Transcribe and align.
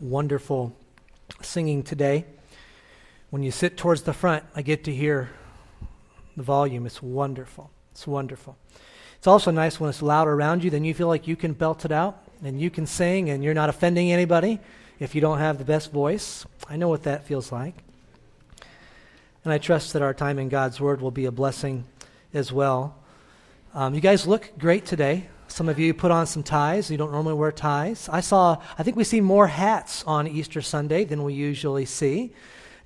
wonderful 0.00 0.74
singing 1.42 1.82
today. 1.82 2.24
When 3.28 3.42
you 3.42 3.50
sit 3.50 3.76
towards 3.76 4.02
the 4.02 4.12
front, 4.12 4.44
I 4.56 4.62
get 4.62 4.84
to 4.84 4.94
hear 4.94 5.30
the 6.36 6.42
volume. 6.42 6.86
It's 6.86 7.02
wonderful. 7.02 7.70
It's 7.92 8.06
wonderful. 8.06 8.56
It's 9.18 9.26
also 9.26 9.50
nice 9.50 9.78
when 9.78 9.90
it's 9.90 10.00
loud 10.00 10.26
around 10.26 10.64
you, 10.64 10.70
then 10.70 10.84
you 10.84 10.94
feel 10.94 11.08
like 11.08 11.28
you 11.28 11.36
can 11.36 11.52
belt 11.52 11.84
it 11.84 11.92
out 11.92 12.24
and 12.42 12.58
you 12.58 12.70
can 12.70 12.86
sing 12.86 13.28
and 13.28 13.44
you're 13.44 13.54
not 13.54 13.68
offending 13.68 14.10
anybody 14.10 14.58
if 14.98 15.14
you 15.14 15.20
don't 15.20 15.38
have 15.38 15.58
the 15.58 15.64
best 15.64 15.92
voice. 15.92 16.46
I 16.68 16.76
know 16.76 16.88
what 16.88 17.02
that 17.02 17.26
feels 17.26 17.52
like. 17.52 17.74
And 19.44 19.52
I 19.52 19.58
trust 19.58 19.92
that 19.92 20.02
our 20.02 20.14
time 20.14 20.38
in 20.38 20.48
God's 20.48 20.80
Word 20.80 21.02
will 21.02 21.10
be 21.10 21.26
a 21.26 21.32
blessing 21.32 21.84
as 22.32 22.52
well. 22.52 22.96
Um, 23.74 23.94
you 23.94 24.00
guys 24.00 24.26
look 24.26 24.50
great 24.58 24.86
today. 24.86 25.28
Some 25.50 25.68
of 25.68 25.80
you 25.80 25.92
put 25.92 26.12
on 26.12 26.26
some 26.26 26.44
ties. 26.44 26.92
You 26.92 26.96
don't 26.96 27.10
normally 27.10 27.34
wear 27.34 27.50
ties. 27.50 28.08
I 28.10 28.20
saw, 28.20 28.62
I 28.78 28.84
think 28.84 28.96
we 28.96 29.02
see 29.02 29.20
more 29.20 29.48
hats 29.48 30.04
on 30.06 30.28
Easter 30.28 30.62
Sunday 30.62 31.04
than 31.04 31.24
we 31.24 31.34
usually 31.34 31.86
see. 31.86 32.32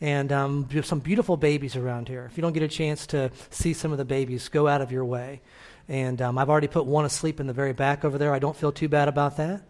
And 0.00 0.32
um, 0.32 0.68
some 0.82 1.00
beautiful 1.00 1.36
babies 1.36 1.76
around 1.76 2.08
here. 2.08 2.24
If 2.24 2.38
you 2.38 2.42
don't 2.42 2.54
get 2.54 2.62
a 2.62 2.68
chance 2.68 3.06
to 3.08 3.30
see 3.50 3.74
some 3.74 3.92
of 3.92 3.98
the 3.98 4.04
babies, 4.06 4.48
go 4.48 4.66
out 4.66 4.80
of 4.80 4.90
your 4.90 5.04
way. 5.04 5.42
And 5.88 6.22
um, 6.22 6.38
I've 6.38 6.48
already 6.48 6.66
put 6.66 6.86
one 6.86 7.04
asleep 7.04 7.38
in 7.38 7.46
the 7.46 7.52
very 7.52 7.74
back 7.74 8.02
over 8.02 8.16
there. 8.16 8.32
I 8.32 8.38
don't 8.38 8.56
feel 8.56 8.72
too 8.72 8.88
bad 8.88 9.08
about 9.08 9.36
that. 9.36 9.62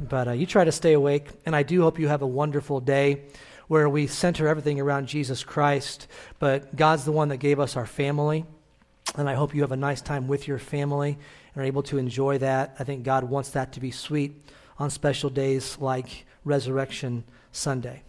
But 0.00 0.28
uh, 0.28 0.32
you 0.32 0.46
try 0.46 0.64
to 0.64 0.72
stay 0.72 0.94
awake. 0.94 1.28
And 1.44 1.54
I 1.54 1.62
do 1.62 1.82
hope 1.82 1.98
you 1.98 2.08
have 2.08 2.22
a 2.22 2.26
wonderful 2.26 2.80
day 2.80 3.24
where 3.68 3.86
we 3.86 4.06
center 4.06 4.48
everything 4.48 4.80
around 4.80 5.08
Jesus 5.08 5.44
Christ. 5.44 6.08
But 6.38 6.74
God's 6.74 7.04
the 7.04 7.12
one 7.12 7.28
that 7.28 7.36
gave 7.36 7.60
us 7.60 7.76
our 7.76 7.86
family. 7.86 8.46
And 9.14 9.28
I 9.28 9.34
hope 9.34 9.54
you 9.54 9.60
have 9.60 9.72
a 9.72 9.76
nice 9.76 10.00
time 10.00 10.26
with 10.26 10.48
your 10.48 10.58
family 10.58 11.18
and 11.54 11.62
are 11.62 11.66
able 11.66 11.82
to 11.84 11.98
enjoy 11.98 12.38
that. 12.38 12.76
I 12.78 12.84
think 12.84 13.04
God 13.04 13.24
wants 13.24 13.50
that 13.50 13.72
to 13.72 13.80
be 13.80 13.90
sweet 13.90 14.44
on 14.78 14.90
special 14.90 15.30
days 15.30 15.78
like 15.80 16.26
Resurrection 16.44 17.24
Sunday. 17.52 18.02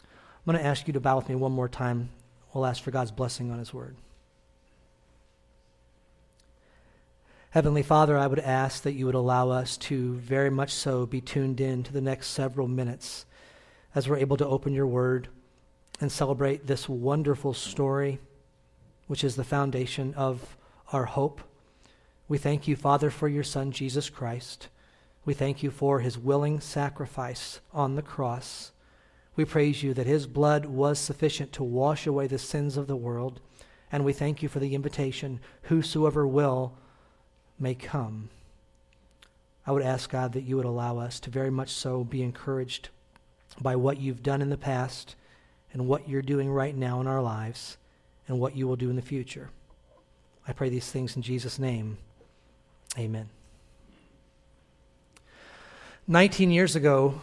I'm 0.00 0.52
going 0.52 0.58
to 0.58 0.64
ask 0.64 0.86
you 0.86 0.92
to 0.92 1.00
bow 1.00 1.16
with 1.16 1.28
me 1.28 1.34
one 1.34 1.52
more 1.52 1.68
time. 1.68 2.10
We'll 2.52 2.66
ask 2.66 2.82
for 2.82 2.90
God's 2.90 3.10
blessing 3.10 3.50
on 3.50 3.58
His 3.58 3.72
Word. 3.72 3.96
Heavenly 7.50 7.82
Father, 7.82 8.16
I 8.16 8.26
would 8.26 8.38
ask 8.38 8.84
that 8.84 8.92
you 8.92 9.06
would 9.06 9.14
allow 9.14 9.50
us 9.50 9.76
to 9.78 10.14
very 10.18 10.50
much 10.50 10.72
so 10.72 11.04
be 11.04 11.20
tuned 11.20 11.60
in 11.60 11.82
to 11.82 11.92
the 11.92 12.00
next 12.00 12.28
several 12.28 12.68
minutes 12.68 13.26
as 13.94 14.08
we're 14.08 14.18
able 14.18 14.36
to 14.36 14.46
open 14.46 14.72
your 14.72 14.86
Word 14.86 15.28
and 16.00 16.12
celebrate 16.12 16.66
this 16.66 16.88
wonderful 16.88 17.52
story 17.52 18.20
which 19.10 19.24
is 19.24 19.34
the 19.34 19.42
foundation 19.42 20.14
of 20.14 20.56
our 20.92 21.04
hope. 21.04 21.40
We 22.30 22.38
thank 22.38 22.68
you, 22.68 22.76
Father, 22.76 23.10
for 23.10 23.26
your 23.26 23.42
Son, 23.42 23.72
Jesus 23.72 24.08
Christ. 24.08 24.68
We 25.24 25.34
thank 25.34 25.64
you 25.64 25.70
for 25.72 25.98
his 25.98 26.16
willing 26.16 26.60
sacrifice 26.60 27.58
on 27.72 27.96
the 27.96 28.02
cross. 28.02 28.70
We 29.34 29.44
praise 29.44 29.82
you 29.82 29.94
that 29.94 30.06
his 30.06 30.28
blood 30.28 30.66
was 30.66 31.00
sufficient 31.00 31.52
to 31.54 31.64
wash 31.64 32.06
away 32.06 32.28
the 32.28 32.38
sins 32.38 32.76
of 32.76 32.86
the 32.86 32.94
world. 32.94 33.40
And 33.90 34.04
we 34.04 34.12
thank 34.12 34.44
you 34.44 34.48
for 34.48 34.60
the 34.60 34.76
invitation 34.76 35.40
whosoever 35.62 36.24
will 36.24 36.78
may 37.58 37.74
come. 37.74 38.30
I 39.66 39.72
would 39.72 39.82
ask, 39.82 40.08
God, 40.08 40.32
that 40.34 40.44
you 40.44 40.56
would 40.56 40.64
allow 40.64 40.98
us 40.98 41.18
to 41.20 41.30
very 41.30 41.50
much 41.50 41.70
so 41.70 42.04
be 42.04 42.22
encouraged 42.22 42.90
by 43.60 43.74
what 43.74 43.98
you've 43.98 44.22
done 44.22 44.40
in 44.40 44.50
the 44.50 44.56
past 44.56 45.16
and 45.72 45.88
what 45.88 46.08
you're 46.08 46.22
doing 46.22 46.48
right 46.48 46.76
now 46.76 47.00
in 47.00 47.08
our 47.08 47.22
lives 47.22 47.76
and 48.28 48.38
what 48.38 48.54
you 48.54 48.68
will 48.68 48.76
do 48.76 48.88
in 48.88 48.94
the 48.94 49.02
future. 49.02 49.50
I 50.46 50.52
pray 50.52 50.68
these 50.68 50.92
things 50.92 51.16
in 51.16 51.22
Jesus' 51.22 51.58
name. 51.58 51.98
Amen. 52.98 53.28
19 56.08 56.50
years 56.50 56.74
ago, 56.74 57.20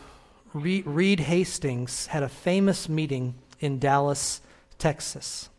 Reed 0.54 1.20
Hastings 1.20 2.08
had 2.08 2.24
a 2.24 2.30
famous 2.30 2.88
meeting 2.88 3.36
in 3.60 3.80
Dallas, 3.80 4.42
Texas. 4.78 5.50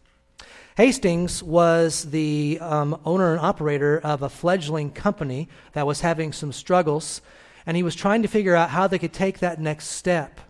Hastings 0.76 1.42
was 1.42 2.04
the 2.10 2.58
um, 2.60 2.98
owner 3.04 3.32
and 3.32 3.40
operator 3.40 3.98
of 3.98 4.22
a 4.22 4.28
fledgling 4.28 4.90
company 4.92 5.48
that 5.72 5.86
was 5.86 6.00
having 6.00 6.32
some 6.32 6.52
struggles, 6.52 7.20
and 7.66 7.76
he 7.76 7.82
was 7.82 7.94
trying 7.94 8.22
to 8.22 8.28
figure 8.28 8.54
out 8.54 8.70
how 8.70 8.86
they 8.86 8.98
could 8.98 9.12
take 9.12 9.40
that 9.40 9.60
next 9.60 9.88
step. 9.88 10.40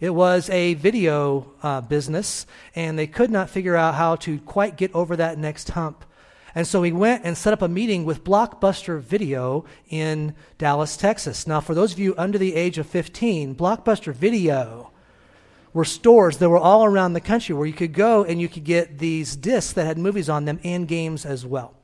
It 0.00 0.10
was 0.10 0.48
a 0.50 0.74
video 0.74 1.52
uh, 1.62 1.82
business, 1.82 2.46
and 2.74 2.98
they 2.98 3.06
could 3.06 3.30
not 3.30 3.50
figure 3.50 3.76
out 3.76 3.94
how 3.94 4.16
to 4.16 4.38
quite 4.40 4.76
get 4.76 4.94
over 4.94 5.16
that 5.16 5.38
next 5.38 5.70
hump. 5.70 6.04
And 6.54 6.66
so 6.66 6.82
he 6.82 6.92
went 6.92 7.24
and 7.24 7.36
set 7.36 7.52
up 7.52 7.62
a 7.62 7.68
meeting 7.68 8.04
with 8.04 8.24
Blockbuster 8.24 9.00
Video 9.00 9.64
in 9.88 10.34
Dallas, 10.56 10.96
Texas. 10.96 11.46
Now, 11.46 11.60
for 11.60 11.74
those 11.74 11.92
of 11.92 11.98
you 11.98 12.14
under 12.16 12.38
the 12.38 12.54
age 12.54 12.78
of 12.78 12.86
15, 12.86 13.54
Blockbuster 13.54 14.12
Video 14.12 14.90
were 15.72 15.84
stores 15.84 16.38
that 16.38 16.48
were 16.48 16.58
all 16.58 16.84
around 16.84 17.12
the 17.12 17.20
country 17.20 17.54
where 17.54 17.66
you 17.66 17.72
could 17.72 17.92
go 17.92 18.24
and 18.24 18.40
you 18.40 18.48
could 18.48 18.64
get 18.64 18.98
these 18.98 19.36
discs 19.36 19.72
that 19.74 19.86
had 19.86 19.98
movies 19.98 20.28
on 20.28 20.44
them 20.44 20.58
and 20.64 20.88
games 20.88 21.26
as 21.26 21.44
well. 21.44 21.74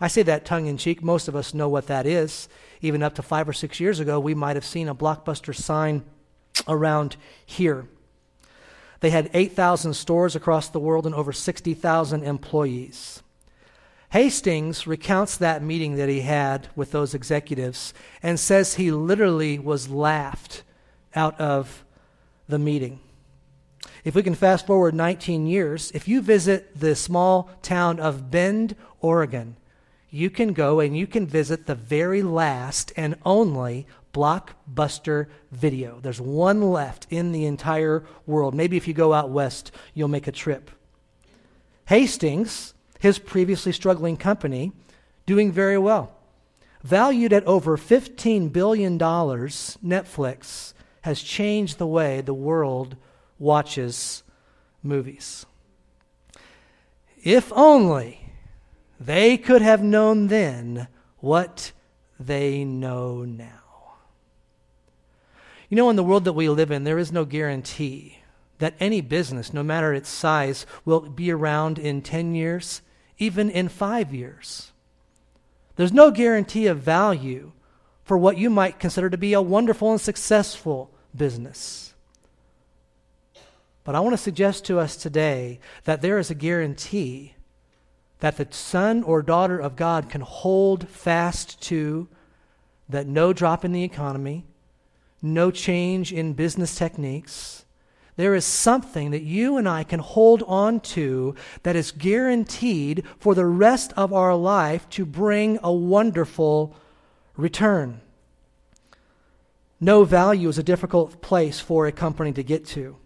I 0.00 0.08
say 0.08 0.22
that 0.24 0.44
tongue 0.44 0.66
in 0.66 0.76
cheek. 0.76 1.02
Most 1.02 1.28
of 1.28 1.36
us 1.36 1.54
know 1.54 1.68
what 1.68 1.86
that 1.86 2.06
is. 2.06 2.48
Even 2.80 3.02
up 3.02 3.14
to 3.14 3.22
five 3.22 3.48
or 3.48 3.52
six 3.52 3.80
years 3.80 4.00
ago, 4.00 4.18
we 4.18 4.34
might 4.34 4.56
have 4.56 4.64
seen 4.64 4.88
a 4.88 4.94
Blockbuster 4.94 5.54
sign 5.54 6.02
around 6.68 7.16
here. 7.46 7.86
They 9.00 9.10
had 9.10 9.30
8,000 9.32 9.94
stores 9.94 10.36
across 10.36 10.68
the 10.68 10.80
world 10.80 11.06
and 11.06 11.14
over 11.14 11.32
60,000 11.32 12.22
employees. 12.24 13.22
Hastings 14.12 14.86
recounts 14.86 15.38
that 15.38 15.62
meeting 15.62 15.94
that 15.94 16.10
he 16.10 16.20
had 16.20 16.68
with 16.76 16.90
those 16.90 17.14
executives 17.14 17.94
and 18.22 18.38
says 18.38 18.74
he 18.74 18.90
literally 18.90 19.58
was 19.58 19.88
laughed 19.88 20.64
out 21.14 21.40
of 21.40 21.82
the 22.46 22.58
meeting. 22.58 23.00
If 24.04 24.14
we 24.14 24.22
can 24.22 24.34
fast 24.34 24.66
forward 24.66 24.94
19 24.94 25.46
years, 25.46 25.90
if 25.94 26.06
you 26.06 26.20
visit 26.20 26.78
the 26.78 26.94
small 26.94 27.48
town 27.62 27.98
of 28.00 28.30
Bend, 28.30 28.76
Oregon, 29.00 29.56
you 30.10 30.28
can 30.28 30.52
go 30.52 30.80
and 30.80 30.94
you 30.94 31.06
can 31.06 31.26
visit 31.26 31.64
the 31.64 31.74
very 31.74 32.22
last 32.22 32.92
and 32.98 33.16
only 33.24 33.86
blockbuster 34.12 35.28
video. 35.52 36.00
There's 36.02 36.20
one 36.20 36.60
left 36.60 37.06
in 37.08 37.32
the 37.32 37.46
entire 37.46 38.04
world. 38.26 38.54
Maybe 38.54 38.76
if 38.76 38.86
you 38.86 38.92
go 38.92 39.14
out 39.14 39.30
west, 39.30 39.72
you'll 39.94 40.08
make 40.08 40.26
a 40.26 40.32
trip. 40.32 40.70
Hastings, 41.86 42.74
his 43.02 43.18
previously 43.18 43.72
struggling 43.72 44.16
company, 44.16 44.70
doing 45.26 45.50
very 45.50 45.76
well. 45.76 46.14
Valued 46.84 47.32
at 47.32 47.44
over 47.46 47.76
$15 47.76 48.52
billion, 48.52 48.96
Netflix 48.96 50.72
has 51.00 51.20
changed 51.20 51.78
the 51.78 51.86
way 51.86 52.20
the 52.20 52.32
world 52.32 52.94
watches 53.40 54.22
movies. 54.84 55.44
If 57.24 57.52
only 57.54 58.20
they 59.00 59.36
could 59.36 59.62
have 59.62 59.82
known 59.82 60.28
then 60.28 60.86
what 61.18 61.72
they 62.20 62.64
know 62.64 63.24
now. 63.24 63.96
You 65.68 65.76
know, 65.76 65.90
in 65.90 65.96
the 65.96 66.04
world 66.04 66.22
that 66.26 66.34
we 66.34 66.48
live 66.48 66.70
in, 66.70 66.84
there 66.84 66.98
is 66.98 67.10
no 67.10 67.24
guarantee 67.24 68.18
that 68.58 68.74
any 68.78 69.00
business, 69.00 69.52
no 69.52 69.64
matter 69.64 69.92
its 69.92 70.08
size, 70.08 70.66
will 70.84 71.00
be 71.00 71.32
around 71.32 71.80
in 71.80 72.00
10 72.00 72.36
years, 72.36 72.80
even 73.22 73.48
in 73.48 73.68
five 73.68 74.12
years. 74.12 74.72
There's 75.76 75.92
no 75.92 76.10
guarantee 76.10 76.66
of 76.66 76.80
value 76.80 77.52
for 78.02 78.18
what 78.18 78.36
you 78.36 78.50
might 78.50 78.80
consider 78.80 79.08
to 79.08 79.16
be 79.16 79.32
a 79.32 79.40
wonderful 79.40 79.92
and 79.92 80.00
successful 80.00 80.90
business. 81.16 81.94
But 83.84 83.94
I 83.94 84.00
want 84.00 84.12
to 84.14 84.18
suggest 84.22 84.64
to 84.64 84.80
us 84.80 84.96
today 84.96 85.60
that 85.84 86.02
there 86.02 86.18
is 86.18 86.30
a 86.30 86.34
guarantee 86.34 87.34
that 88.18 88.38
the 88.38 88.48
son 88.50 89.04
or 89.04 89.22
daughter 89.22 89.58
of 89.58 89.76
God 89.76 90.10
can 90.10 90.22
hold 90.22 90.88
fast 90.88 91.60
to, 91.62 92.08
that 92.88 93.06
no 93.06 93.32
drop 93.32 93.64
in 93.64 93.70
the 93.70 93.84
economy, 93.84 94.46
no 95.20 95.52
change 95.52 96.12
in 96.12 96.32
business 96.32 96.74
techniques. 96.74 97.61
There 98.16 98.34
is 98.34 98.44
something 98.44 99.10
that 99.12 99.22
you 99.22 99.56
and 99.56 99.68
I 99.68 99.84
can 99.84 100.00
hold 100.00 100.42
on 100.46 100.80
to 100.80 101.34
that 101.62 101.76
is 101.76 101.92
guaranteed 101.92 103.04
for 103.18 103.34
the 103.34 103.46
rest 103.46 103.92
of 103.96 104.12
our 104.12 104.34
life 104.34 104.88
to 104.90 105.06
bring 105.06 105.58
a 105.62 105.72
wonderful 105.72 106.76
return. 107.36 108.00
No 109.80 110.04
value 110.04 110.48
is 110.48 110.58
a 110.58 110.62
difficult 110.62 111.22
place 111.22 111.58
for 111.58 111.86
a 111.86 111.92
company 111.92 112.32
to 112.32 112.42
get 112.42 112.66
to. 112.66 112.96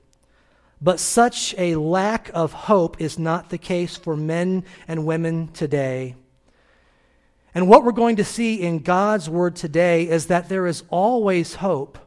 But 0.80 1.00
such 1.00 1.54
a 1.56 1.76
lack 1.76 2.30
of 2.34 2.52
hope 2.52 3.00
is 3.00 3.18
not 3.18 3.48
the 3.48 3.58
case 3.58 3.96
for 3.96 4.16
men 4.16 4.64
and 4.86 5.06
women 5.06 5.48
today. 5.48 6.16
And 7.54 7.68
what 7.68 7.84
we're 7.84 7.92
going 7.92 8.16
to 8.16 8.24
see 8.24 8.60
in 8.60 8.80
God's 8.80 9.30
Word 9.30 9.56
today 9.56 10.06
is 10.06 10.26
that 10.26 10.50
there 10.50 10.66
is 10.66 10.82
always 10.90 11.54
hope 11.54 11.98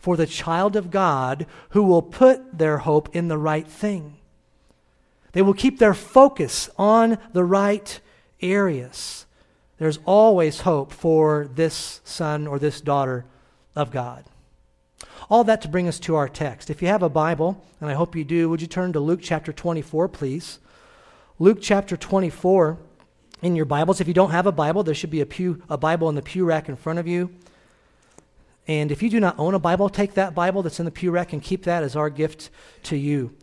for 0.00 0.16
the 0.16 0.26
child 0.26 0.74
of 0.76 0.90
God 0.90 1.46
who 1.70 1.82
will 1.82 2.02
put 2.02 2.58
their 2.58 2.78
hope 2.78 3.14
in 3.14 3.28
the 3.28 3.38
right 3.38 3.66
thing. 3.66 4.16
They 5.32 5.42
will 5.42 5.54
keep 5.54 5.78
their 5.78 5.94
focus 5.94 6.68
on 6.76 7.18
the 7.32 7.44
right 7.44 8.00
areas. 8.40 9.26
There's 9.78 10.00
always 10.04 10.62
hope 10.62 10.92
for 10.92 11.48
this 11.54 12.00
son 12.04 12.46
or 12.46 12.58
this 12.58 12.80
daughter 12.80 13.24
of 13.76 13.90
God. 13.90 14.24
All 15.28 15.44
that 15.44 15.62
to 15.62 15.68
bring 15.68 15.86
us 15.86 16.00
to 16.00 16.16
our 16.16 16.28
text. 16.28 16.70
If 16.70 16.82
you 16.82 16.88
have 16.88 17.02
a 17.02 17.08
Bible, 17.08 17.62
and 17.80 17.88
I 17.88 17.94
hope 17.94 18.16
you 18.16 18.24
do, 18.24 18.48
would 18.48 18.60
you 18.60 18.66
turn 18.66 18.92
to 18.94 19.00
Luke 19.00 19.20
chapter 19.22 19.52
24, 19.52 20.08
please? 20.08 20.58
Luke 21.38 21.58
chapter 21.60 21.96
24 21.96 22.78
in 23.42 23.54
your 23.54 23.64
Bibles. 23.64 24.00
If 24.00 24.08
you 24.08 24.14
don't 24.14 24.32
have 24.32 24.46
a 24.46 24.52
Bible, 24.52 24.82
there 24.82 24.94
should 24.94 25.10
be 25.10 25.20
a, 25.20 25.26
pew, 25.26 25.62
a 25.68 25.78
Bible 25.78 26.08
in 26.08 26.14
the 26.14 26.22
pew 26.22 26.44
rack 26.44 26.68
in 26.68 26.76
front 26.76 26.98
of 26.98 27.06
you. 27.06 27.30
And 28.70 28.92
if 28.92 29.02
you 29.02 29.10
do 29.10 29.18
not 29.18 29.36
own 29.36 29.54
a 29.54 29.58
Bible, 29.58 29.88
take 29.88 30.14
that 30.14 30.32
Bible 30.32 30.62
that's 30.62 30.78
in 30.78 30.84
the 30.84 30.92
pew 30.92 31.10
rack 31.10 31.32
and 31.32 31.42
keep 31.42 31.64
that 31.64 31.82
as 31.82 31.96
our 31.96 32.08
gift 32.08 32.50
to 32.84 32.96
you. 32.96 33.34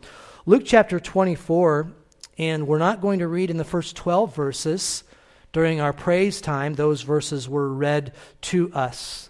Luke 0.46 0.62
chapter 0.64 0.98
24, 0.98 1.92
and 2.38 2.66
we're 2.66 2.78
not 2.78 3.02
going 3.02 3.18
to 3.18 3.28
read 3.28 3.50
in 3.50 3.58
the 3.58 3.62
first 3.62 3.94
12 3.94 4.34
verses. 4.34 5.04
During 5.52 5.82
our 5.82 5.92
praise 5.92 6.40
time, 6.40 6.76
those 6.76 7.02
verses 7.02 7.46
were 7.46 7.68
read 7.68 8.14
to 8.40 8.72
us. 8.72 9.28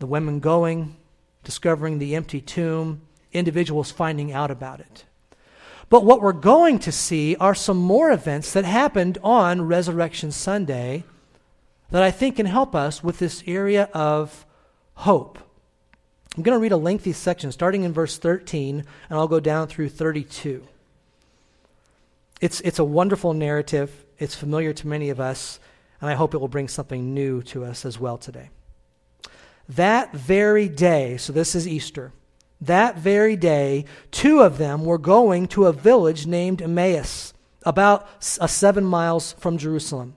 The 0.00 0.06
women 0.06 0.40
going, 0.40 0.96
discovering 1.44 2.00
the 2.00 2.16
empty 2.16 2.40
tomb, 2.40 3.02
individuals 3.32 3.92
finding 3.92 4.32
out 4.32 4.50
about 4.50 4.80
it. 4.80 5.04
But 5.90 6.04
what 6.04 6.22
we're 6.22 6.32
going 6.32 6.80
to 6.80 6.90
see 6.90 7.36
are 7.36 7.54
some 7.54 7.78
more 7.78 8.10
events 8.10 8.52
that 8.52 8.64
happened 8.64 9.18
on 9.22 9.62
Resurrection 9.62 10.32
Sunday 10.32 11.04
that 11.92 12.02
I 12.02 12.10
think 12.10 12.34
can 12.34 12.46
help 12.46 12.74
us 12.74 13.04
with 13.04 13.20
this 13.20 13.44
area 13.46 13.88
of 13.94 14.44
hope. 14.94 15.38
I'm 16.36 16.42
going 16.42 16.56
to 16.56 16.62
read 16.62 16.72
a 16.72 16.76
lengthy 16.76 17.12
section 17.12 17.52
starting 17.52 17.84
in 17.84 17.92
verse 17.92 18.18
13, 18.18 18.84
and 19.08 19.18
I'll 19.18 19.28
go 19.28 19.40
down 19.40 19.68
through 19.68 19.90
32. 19.90 20.66
It's, 22.40 22.60
it's 22.62 22.78
a 22.78 22.84
wonderful 22.84 23.34
narrative. 23.34 24.04
It's 24.18 24.34
familiar 24.34 24.72
to 24.72 24.88
many 24.88 25.10
of 25.10 25.20
us, 25.20 25.60
and 26.00 26.10
I 26.10 26.14
hope 26.14 26.34
it 26.34 26.38
will 26.38 26.48
bring 26.48 26.68
something 26.68 27.14
new 27.14 27.42
to 27.44 27.64
us 27.64 27.84
as 27.84 28.00
well 28.00 28.18
today. 28.18 28.50
That 29.68 30.12
very 30.12 30.68
day, 30.68 31.16
so 31.16 31.32
this 31.32 31.54
is 31.54 31.68
Easter, 31.68 32.12
that 32.60 32.98
very 32.98 33.36
day, 33.36 33.84
two 34.10 34.40
of 34.40 34.58
them 34.58 34.84
were 34.84 34.98
going 34.98 35.48
to 35.48 35.66
a 35.66 35.72
village 35.72 36.26
named 36.26 36.60
Emmaus, 36.60 37.32
about 37.64 38.06
a 38.40 38.48
seven 38.48 38.84
miles 38.84 39.34
from 39.34 39.56
Jerusalem. 39.56 40.16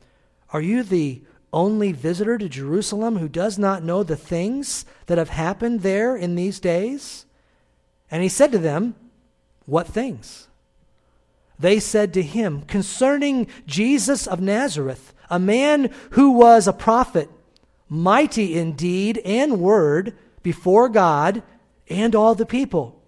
Are 0.53 0.61
you 0.61 0.83
the 0.83 1.21
only 1.53 1.91
visitor 1.91 2.37
to 2.37 2.49
Jerusalem 2.49 3.17
who 3.17 3.27
does 3.27 3.57
not 3.57 3.83
know 3.83 4.03
the 4.03 4.15
things 4.15 4.85
that 5.07 5.17
have 5.17 5.29
happened 5.29 5.81
there 5.81 6.15
in 6.15 6.35
these 6.35 6.59
days? 6.59 7.25
And 8.09 8.23
he 8.23 8.29
said 8.29 8.51
to 8.51 8.57
them, 8.57 8.95
What 9.65 9.87
things? 9.87 10.47
They 11.59 11.79
said 11.79 12.13
to 12.13 12.21
him, 12.21 12.63
Concerning 12.63 13.47
Jesus 13.65 14.27
of 14.27 14.41
Nazareth, 14.41 15.13
a 15.29 15.39
man 15.39 15.89
who 16.11 16.31
was 16.31 16.67
a 16.67 16.73
prophet, 16.73 17.29
mighty 17.87 18.57
in 18.57 18.73
deed 18.73 19.19
and 19.19 19.59
word 19.59 20.17
before 20.43 20.89
God 20.89 21.43
and 21.89 22.15
all 22.15 22.35
the 22.35 22.45
people, 22.45 23.01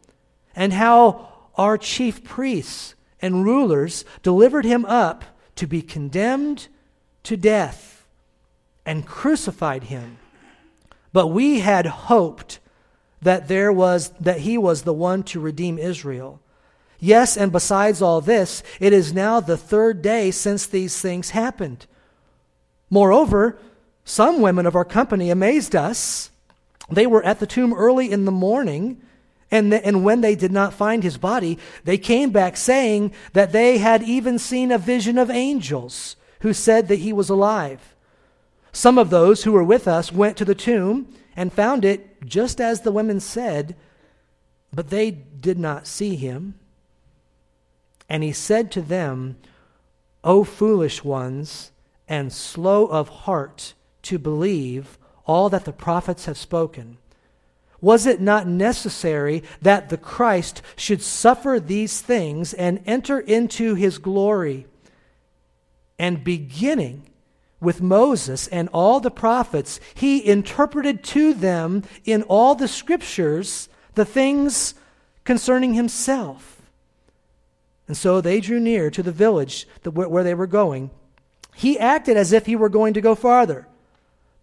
and 0.55 0.73
how 0.73 1.29
our 1.55 1.77
chief 1.77 2.23
priests 2.23 2.95
and 3.21 3.45
rulers 3.45 4.05
delivered 4.21 4.65
him 4.65 4.85
up 4.85 5.23
to 5.55 5.65
be 5.65 5.81
condemned 5.81 6.67
to 7.23 7.37
death 7.37 8.05
and 8.85 9.05
crucified 9.05 9.85
him. 9.85 10.17
But 11.11 11.27
we 11.27 11.59
had 11.59 11.85
hoped 11.85 12.59
that 13.21 13.47
there 13.47 13.71
was 13.71 14.09
that 14.19 14.41
he 14.41 14.57
was 14.57 14.81
the 14.81 14.93
one 14.93 15.23
to 15.23 15.39
redeem 15.39 15.77
Israel. 15.77 16.41
Yes, 16.99 17.35
and 17.37 17.51
besides 17.51 18.01
all 18.01 18.21
this, 18.21 18.63
it 18.79 18.93
is 18.93 19.13
now 19.13 19.39
the 19.39 19.57
third 19.57 20.01
day 20.01 20.31
since 20.31 20.65
these 20.65 20.99
things 20.99 21.31
happened. 21.31 21.85
Moreover, 22.89 23.57
some 24.05 24.41
women 24.41 24.65
of 24.65 24.75
our 24.75 24.85
company 24.85 25.29
amazed 25.29 25.75
us. 25.75 26.29
They 26.89 27.07
were 27.07 27.23
at 27.23 27.39
the 27.39 27.47
tomb 27.47 27.73
early 27.73 28.11
in 28.11 28.25
the 28.25 28.31
morning, 28.31 29.01
and, 29.51 29.73
and 29.73 30.03
when 30.03 30.21
they 30.21 30.35
did 30.35 30.51
not 30.51 30.73
find 30.73 31.03
his 31.03 31.17
body, 31.17 31.57
they 31.83 31.97
came 31.97 32.31
back 32.31 32.57
saying 32.57 33.13
that 33.33 33.51
they 33.51 33.77
had 33.77 34.03
even 34.03 34.39
seen 34.39 34.71
a 34.71 34.77
vision 34.77 35.17
of 35.17 35.29
angels 35.29 36.15
who 36.43 36.53
said 36.53 36.89
that 36.89 36.99
he 36.99 37.13
was 37.13 37.29
alive. 37.29 37.95
Some 38.73 38.97
of 38.97 39.09
those 39.09 39.43
who 39.43 39.53
were 39.53 39.63
with 39.63 39.87
us 39.87 40.11
went 40.11 40.35
to 40.37 40.45
the 40.45 40.53
tomb 40.53 41.07
and 41.37 41.53
found 41.53 41.85
it 41.85 42.25
just 42.25 42.59
as 42.59 42.81
the 42.81 42.91
women 42.91 43.21
said, 43.21 43.77
but 44.73 44.89
they 44.89 45.09
did 45.09 45.57
not 45.57 45.87
see 45.87 46.17
him. 46.17 46.55
And 48.09 48.23
he 48.23 48.33
said 48.33 48.71
to 48.71 48.81
them, 48.81 49.37
O 50.21 50.43
foolish 50.43 51.01
ones, 51.01 51.71
and 52.09 52.33
slow 52.33 52.87
of 52.87 53.07
heart 53.07 53.73
to 54.01 54.19
believe 54.19 54.97
all 55.25 55.49
that 55.49 55.63
the 55.63 55.71
prophets 55.71 56.25
have 56.25 56.37
spoken. 56.37 56.97
Was 57.79 58.05
it 58.05 58.19
not 58.19 58.47
necessary 58.47 59.43
that 59.61 59.87
the 59.87 59.97
Christ 59.97 60.61
should 60.75 61.01
suffer 61.01 61.57
these 61.57 62.01
things 62.01 62.53
and 62.53 62.83
enter 62.85 63.21
into 63.21 63.75
his 63.75 63.97
glory? 63.97 64.67
And 66.03 66.21
beginning 66.21 67.03
with 67.61 67.81
Moses 67.81 68.49
and 68.49 68.67
all 68.73 68.99
the 68.99 69.09
prophets, 69.09 69.79
he 69.93 70.27
interpreted 70.27 71.01
to 71.05 71.33
them 71.33 71.83
in 72.03 72.23
all 72.23 72.55
the 72.55 72.67
scriptures 72.67 73.69
the 73.95 74.03
things 74.03 74.73
concerning 75.23 75.75
himself. 75.75 76.61
And 77.87 77.95
so 77.95 78.19
they 78.19 78.41
drew 78.41 78.59
near 78.59 78.91
to 78.91 79.01
the 79.01 79.13
village 79.13 79.65
where 79.85 80.25
they 80.25 80.33
were 80.33 80.45
going. 80.45 80.91
He 81.55 81.79
acted 81.79 82.17
as 82.17 82.33
if 82.33 82.47
he 82.47 82.57
were 82.57 82.67
going 82.67 82.95
to 82.95 83.01
go 83.01 83.15
farther. 83.15 83.65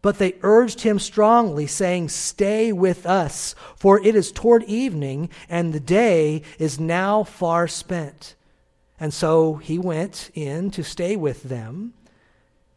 But 0.01 0.17
they 0.17 0.37
urged 0.41 0.81
him 0.81 0.99
strongly, 0.99 1.67
saying, 1.67 2.09
Stay 2.09 2.73
with 2.73 3.05
us, 3.05 3.55
for 3.77 4.03
it 4.03 4.17
is 4.17 4.33
toward 4.33 4.63
evening, 4.63 5.29
and 5.47 5.75
the 5.75 5.81
day 5.81 6.41
is 6.59 6.81
now 6.81 7.23
far 7.23 7.69
spent. 7.69 8.35
And 9.01 9.15
so 9.15 9.55
he 9.55 9.79
went 9.79 10.31
in 10.35 10.71
to 10.73 10.85
stay 10.85 11.17
with 11.17 11.45
them. 11.45 11.95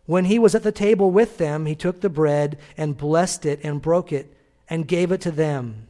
When 0.05 0.25
he 0.25 0.39
was 0.39 0.55
at 0.55 0.63
the 0.63 0.71
table 0.71 1.11
with 1.11 1.37
them, 1.37 1.65
he 1.65 1.75
took 1.75 1.99
the 1.99 2.09
bread 2.09 2.57
and 2.77 2.97
blessed 2.97 3.45
it 3.45 3.59
and 3.61 3.81
broke 3.81 4.13
it 4.13 4.33
and 4.69 4.87
gave 4.87 5.11
it 5.11 5.19
to 5.21 5.31
them. 5.31 5.89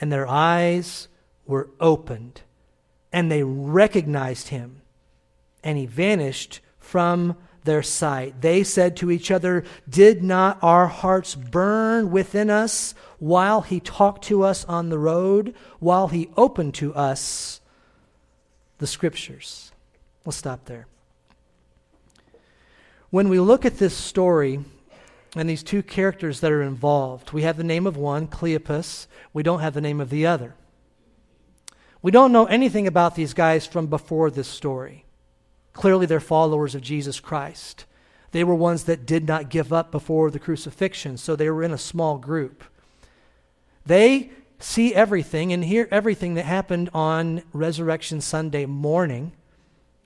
And 0.00 0.10
their 0.10 0.26
eyes 0.26 1.08
were 1.46 1.68
opened, 1.78 2.40
and 3.12 3.30
they 3.30 3.42
recognized 3.42 4.48
him, 4.48 4.80
and 5.62 5.76
he 5.76 5.84
vanished 5.84 6.60
from 6.78 7.36
their 7.64 7.82
sight. 7.82 8.40
They 8.40 8.64
said 8.64 8.96
to 8.96 9.10
each 9.10 9.30
other, 9.30 9.64
Did 9.88 10.22
not 10.22 10.58
our 10.62 10.86
hearts 10.86 11.34
burn 11.34 12.10
within 12.10 12.48
us 12.48 12.94
while 13.18 13.60
he 13.60 13.80
talked 13.80 14.24
to 14.24 14.42
us 14.42 14.64
on 14.64 14.88
the 14.88 14.98
road, 14.98 15.54
while 15.78 16.08
he 16.08 16.30
opened 16.36 16.74
to 16.74 16.94
us 16.94 17.59
the 18.80 18.86
scriptures? 18.86 19.70
We'll 20.24 20.32
stop 20.32 20.64
there. 20.64 20.86
When 23.10 23.28
we 23.28 23.38
look 23.38 23.64
at 23.64 23.78
this 23.78 23.96
story 23.96 24.64
and 25.36 25.48
these 25.48 25.62
two 25.62 25.82
characters 25.82 26.40
that 26.40 26.50
are 26.50 26.62
involved, 26.62 27.32
we 27.32 27.42
have 27.42 27.56
the 27.56 27.64
name 27.64 27.86
of 27.86 27.96
one, 27.96 28.26
Cleopas. 28.26 29.06
We 29.32 29.42
don't 29.42 29.60
have 29.60 29.74
the 29.74 29.80
name 29.80 30.00
of 30.00 30.10
the 30.10 30.26
other. 30.26 30.54
We 32.02 32.10
don't 32.10 32.32
know 32.32 32.46
anything 32.46 32.86
about 32.86 33.14
these 33.14 33.34
guys 33.34 33.66
from 33.66 33.86
before 33.86 34.30
this 34.30 34.48
story. 34.48 35.04
Clearly, 35.72 36.06
they're 36.06 36.20
followers 36.20 36.74
of 36.74 36.80
Jesus 36.80 37.20
Christ. 37.20 37.84
They 38.32 38.44
were 38.44 38.54
ones 38.54 38.84
that 38.84 39.06
did 39.06 39.26
not 39.26 39.50
give 39.50 39.72
up 39.72 39.90
before 39.90 40.30
the 40.30 40.38
crucifixion, 40.38 41.16
so 41.16 41.36
they 41.36 41.50
were 41.50 41.62
in 41.62 41.72
a 41.72 41.78
small 41.78 42.16
group. 42.16 42.64
They 43.84 44.30
see 44.60 44.94
everything 44.94 45.52
and 45.52 45.64
hear 45.64 45.88
everything 45.90 46.34
that 46.34 46.44
happened 46.44 46.90
on 46.94 47.42
Resurrection 47.52 48.20
Sunday 48.20 48.66
morning, 48.66 49.32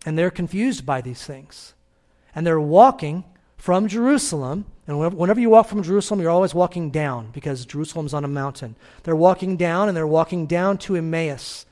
and 0.06 0.16
they're 0.16 0.30
confused 0.30 0.87
by 0.87 1.00
these 1.00 1.25
things 1.25 1.75
and 2.34 2.46
they're 2.46 2.61
walking 2.61 3.25
from 3.56 3.88
Jerusalem. 3.88 4.66
And 4.87 5.16
whenever 5.16 5.40
you 5.40 5.50
walk 5.50 5.68
from 5.68 5.82
Jerusalem, 5.82 6.20
you're 6.20 6.30
always 6.30 6.54
walking 6.54 6.90
down 6.90 7.30
because 7.32 7.64
Jerusalem's 7.64 8.12
on 8.12 8.25
a 8.25 8.28
mountain. 8.28 8.76
They're 9.04 9.16
walking 9.16 9.56
down 9.56 9.88
and 9.88 9.96
they're 9.96 10.06
walking 10.06 10.46
down 10.46 10.78
to 10.78 10.96
Emmaus. 10.96 11.64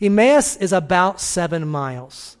Emmaus 0.00 0.56
is 0.56 0.72
about 0.72 1.20
seven 1.20 1.68
miles. 1.68 2.36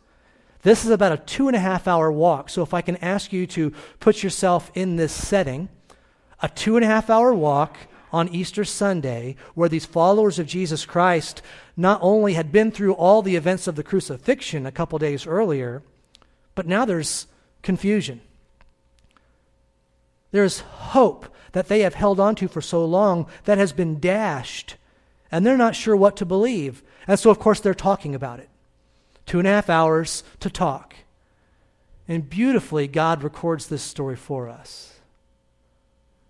This 0.62 0.84
is 0.84 0.90
about 0.90 1.12
a 1.12 1.18
two 1.18 1.48
and 1.48 1.56
a 1.56 1.60
half 1.60 1.86
hour 1.86 2.10
walk. 2.10 2.48
So 2.48 2.62
if 2.62 2.72
I 2.72 2.80
can 2.80 2.96
ask 2.96 3.32
you 3.32 3.46
to 3.48 3.72
put 4.00 4.22
yourself 4.22 4.70
in 4.74 4.96
this 4.96 5.12
setting, 5.12 5.68
a 6.40 6.48
two 6.48 6.76
and 6.76 6.84
a 6.84 6.88
half 6.88 7.10
hour 7.10 7.34
walk 7.34 7.76
on 8.14 8.28
Easter 8.28 8.64
Sunday, 8.64 9.34
where 9.54 9.68
these 9.68 9.84
followers 9.84 10.38
of 10.38 10.46
Jesus 10.46 10.86
Christ 10.86 11.42
not 11.76 11.98
only 12.00 12.34
had 12.34 12.52
been 12.52 12.70
through 12.70 12.94
all 12.94 13.22
the 13.22 13.34
events 13.34 13.66
of 13.66 13.74
the 13.74 13.82
crucifixion 13.82 14.64
a 14.64 14.72
couple 14.72 14.98
days 15.00 15.26
earlier, 15.26 15.82
but 16.54 16.66
now 16.66 16.84
there's 16.84 17.26
confusion. 17.62 18.20
There's 20.30 20.60
hope 20.60 21.26
that 21.52 21.66
they 21.66 21.80
have 21.80 21.94
held 21.94 22.20
on 22.20 22.36
to 22.36 22.46
for 22.46 22.60
so 22.60 22.84
long 22.84 23.26
that 23.46 23.58
has 23.58 23.72
been 23.72 23.98
dashed, 23.98 24.76
and 25.32 25.44
they're 25.44 25.56
not 25.56 25.74
sure 25.74 25.96
what 25.96 26.16
to 26.18 26.24
believe. 26.24 26.84
And 27.08 27.18
so, 27.18 27.30
of 27.30 27.40
course, 27.40 27.58
they're 27.58 27.74
talking 27.74 28.14
about 28.14 28.38
it. 28.38 28.48
Two 29.26 29.40
and 29.40 29.48
a 29.48 29.50
half 29.50 29.68
hours 29.68 30.22
to 30.38 30.50
talk. 30.50 30.94
And 32.06 32.30
beautifully, 32.30 32.86
God 32.86 33.24
records 33.24 33.66
this 33.66 33.82
story 33.82 34.16
for 34.16 34.48
us. 34.48 34.93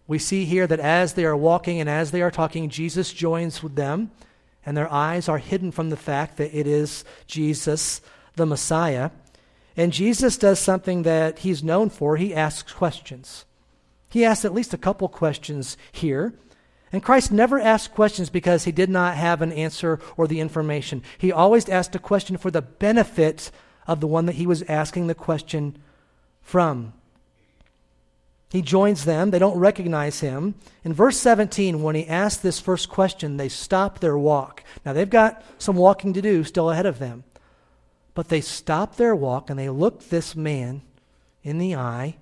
We 0.06 0.18
see 0.18 0.44
here 0.44 0.66
that 0.66 0.80
as 0.80 1.14
they 1.14 1.24
are 1.24 1.36
walking 1.36 1.80
and 1.80 1.88
as 1.88 2.10
they 2.10 2.22
are 2.22 2.30
talking, 2.30 2.68
Jesus 2.68 3.12
joins 3.12 3.62
with 3.62 3.74
them, 3.74 4.10
and 4.66 4.76
their 4.76 4.92
eyes 4.92 5.28
are 5.28 5.38
hidden 5.38 5.70
from 5.72 5.90
the 5.90 5.96
fact 5.96 6.36
that 6.36 6.56
it 6.56 6.66
is 6.66 7.04
Jesus, 7.26 8.00
the 8.36 8.46
Messiah. 8.46 9.10
And 9.76 9.92
Jesus 9.92 10.36
does 10.36 10.58
something 10.58 11.02
that 11.02 11.40
he's 11.40 11.64
known 11.64 11.90
for. 11.90 12.16
He 12.16 12.34
asks 12.34 12.72
questions. 12.72 13.44
He 14.08 14.24
asks 14.24 14.44
at 14.44 14.54
least 14.54 14.74
a 14.74 14.78
couple 14.78 15.08
questions 15.08 15.76
here. 15.90 16.34
And 16.92 17.02
Christ 17.02 17.32
never 17.32 17.58
asked 17.58 17.94
questions 17.94 18.30
because 18.30 18.64
he 18.64 18.72
did 18.72 18.88
not 18.88 19.16
have 19.16 19.42
an 19.42 19.52
answer 19.52 19.98
or 20.16 20.28
the 20.28 20.38
information. 20.38 21.02
He 21.18 21.32
always 21.32 21.68
asked 21.68 21.96
a 21.96 21.98
question 21.98 22.36
for 22.36 22.52
the 22.52 22.62
benefit 22.62 23.50
of 23.86 24.00
the 24.00 24.06
one 24.06 24.26
that 24.26 24.36
he 24.36 24.46
was 24.46 24.62
asking 24.64 25.08
the 25.08 25.14
question 25.14 25.76
from. 26.40 26.92
He 28.54 28.62
joins 28.62 29.04
them. 29.04 29.32
They 29.32 29.40
don't 29.40 29.58
recognize 29.58 30.20
him. 30.20 30.54
In 30.84 30.92
verse 30.92 31.16
17, 31.18 31.82
when 31.82 31.96
he 31.96 32.06
asks 32.06 32.40
this 32.40 32.60
first 32.60 32.88
question, 32.88 33.36
they 33.36 33.48
stop 33.48 33.98
their 33.98 34.16
walk. 34.16 34.62
Now, 34.86 34.92
they've 34.92 35.10
got 35.10 35.42
some 35.58 35.74
walking 35.74 36.12
to 36.12 36.22
do 36.22 36.44
still 36.44 36.70
ahead 36.70 36.86
of 36.86 37.00
them. 37.00 37.24
But 38.14 38.28
they 38.28 38.40
stop 38.40 38.94
their 38.94 39.16
walk 39.16 39.50
and 39.50 39.58
they 39.58 39.68
look 39.68 40.08
this 40.08 40.36
man 40.36 40.82
in 41.42 41.58
the 41.58 41.74
eye 41.74 42.14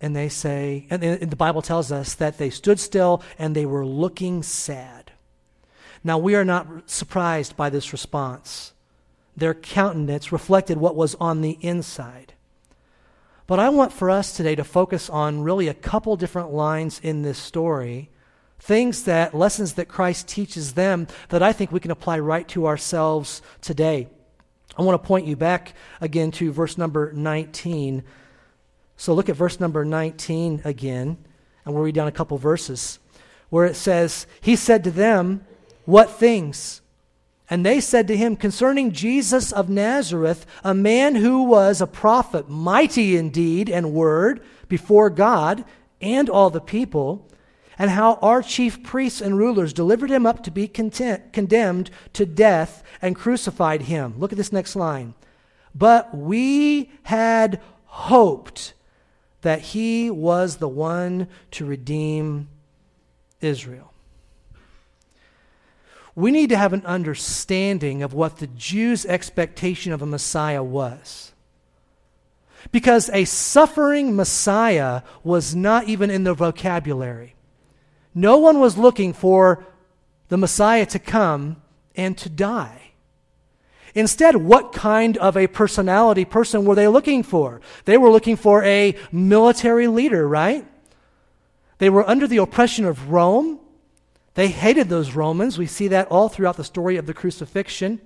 and 0.00 0.14
they 0.14 0.28
say, 0.28 0.86
and 0.88 1.02
the 1.02 1.34
Bible 1.34 1.62
tells 1.62 1.90
us 1.90 2.14
that 2.14 2.38
they 2.38 2.50
stood 2.50 2.78
still 2.78 3.20
and 3.36 3.56
they 3.56 3.66
were 3.66 3.84
looking 3.84 4.44
sad. 4.44 5.10
Now, 6.04 6.16
we 6.16 6.36
are 6.36 6.44
not 6.44 6.88
surprised 6.88 7.56
by 7.56 7.70
this 7.70 7.90
response. 7.90 8.72
Their 9.36 9.54
countenance 9.54 10.30
reflected 10.30 10.78
what 10.78 10.94
was 10.94 11.16
on 11.16 11.40
the 11.40 11.58
inside. 11.60 12.29
But 13.50 13.58
I 13.58 13.68
want 13.70 13.92
for 13.92 14.10
us 14.10 14.32
today 14.32 14.54
to 14.54 14.62
focus 14.62 15.10
on 15.10 15.42
really 15.42 15.66
a 15.66 15.74
couple 15.74 16.14
different 16.14 16.52
lines 16.52 17.00
in 17.02 17.22
this 17.22 17.36
story, 17.36 18.08
things 18.60 19.02
that, 19.06 19.34
lessons 19.34 19.74
that 19.74 19.88
Christ 19.88 20.28
teaches 20.28 20.74
them 20.74 21.08
that 21.30 21.42
I 21.42 21.52
think 21.52 21.72
we 21.72 21.80
can 21.80 21.90
apply 21.90 22.20
right 22.20 22.46
to 22.46 22.68
ourselves 22.68 23.42
today. 23.60 24.06
I 24.78 24.82
want 24.82 25.02
to 25.02 25.04
point 25.04 25.26
you 25.26 25.34
back 25.34 25.74
again 26.00 26.30
to 26.30 26.52
verse 26.52 26.78
number 26.78 27.12
19 27.12 28.04
so 28.96 29.14
look 29.14 29.28
at 29.28 29.34
verse 29.34 29.58
number 29.58 29.84
19 29.84 30.62
again, 30.64 31.18
and 31.64 31.74
we'll 31.74 31.82
read 31.82 31.96
down 31.96 32.06
a 32.06 32.12
couple 32.12 32.38
verses 32.38 33.00
where 33.48 33.66
it 33.66 33.74
says, 33.74 34.28
He 34.40 34.54
said 34.54 34.84
to 34.84 34.92
them, 34.92 35.44
What 35.86 36.08
things? 36.08 36.82
And 37.50 37.66
they 37.66 37.80
said 37.80 38.06
to 38.06 38.16
him, 38.16 38.36
Concerning 38.36 38.92
Jesus 38.92 39.50
of 39.50 39.68
Nazareth, 39.68 40.46
a 40.62 40.72
man 40.72 41.16
who 41.16 41.42
was 41.42 41.80
a 41.80 41.86
prophet, 41.86 42.48
mighty 42.48 43.16
in 43.16 43.30
deed 43.30 43.68
and 43.68 43.92
word 43.92 44.40
before 44.68 45.10
God 45.10 45.64
and 46.00 46.30
all 46.30 46.48
the 46.48 46.60
people, 46.60 47.28
and 47.76 47.90
how 47.90 48.14
our 48.22 48.40
chief 48.40 48.84
priests 48.84 49.20
and 49.20 49.36
rulers 49.36 49.72
delivered 49.72 50.10
him 50.10 50.26
up 50.26 50.44
to 50.44 50.50
be 50.52 50.68
content, 50.68 51.32
condemned 51.32 51.90
to 52.12 52.24
death 52.24 52.84
and 53.02 53.16
crucified 53.16 53.82
him. 53.82 54.14
Look 54.18 54.30
at 54.32 54.38
this 54.38 54.52
next 54.52 54.76
line. 54.76 55.14
But 55.74 56.16
we 56.16 56.92
had 57.04 57.60
hoped 57.86 58.74
that 59.40 59.60
he 59.60 60.08
was 60.10 60.58
the 60.58 60.68
one 60.68 61.26
to 61.52 61.64
redeem 61.64 62.48
Israel. 63.40 63.89
We 66.14 66.30
need 66.30 66.50
to 66.50 66.56
have 66.56 66.72
an 66.72 66.84
understanding 66.84 68.02
of 68.02 68.12
what 68.12 68.38
the 68.38 68.46
Jews' 68.48 69.06
expectation 69.06 69.92
of 69.92 70.02
a 70.02 70.06
Messiah 70.06 70.62
was. 70.62 71.32
Because 72.72 73.08
a 73.10 73.24
suffering 73.24 74.16
Messiah 74.16 75.02
was 75.24 75.54
not 75.54 75.88
even 75.88 76.10
in 76.10 76.24
their 76.24 76.34
vocabulary. 76.34 77.34
No 78.14 78.38
one 78.38 78.60
was 78.60 78.76
looking 78.76 79.12
for 79.12 79.64
the 80.28 80.36
Messiah 80.36 80.86
to 80.86 80.98
come 80.98 81.62
and 81.96 82.18
to 82.18 82.28
die. 82.28 82.92
Instead, 83.94 84.36
what 84.36 84.72
kind 84.72 85.16
of 85.18 85.36
a 85.36 85.46
personality 85.48 86.24
person 86.24 86.64
were 86.64 86.74
they 86.74 86.86
looking 86.86 87.22
for? 87.22 87.60
They 87.84 87.98
were 87.98 88.10
looking 88.10 88.36
for 88.36 88.62
a 88.62 88.94
military 89.10 89.88
leader, 89.88 90.28
right? 90.28 90.64
They 91.78 91.90
were 91.90 92.08
under 92.08 92.26
the 92.26 92.36
oppression 92.36 92.84
of 92.84 93.10
Rome. 93.10 93.58
They 94.34 94.48
hated 94.48 94.88
those 94.88 95.14
Romans. 95.14 95.58
We 95.58 95.66
see 95.66 95.88
that 95.88 96.08
all 96.08 96.28
throughout 96.28 96.56
the 96.56 96.64
story 96.64 96.96
of 96.96 97.06
the 97.06 97.14
crucifixion. 97.14 98.00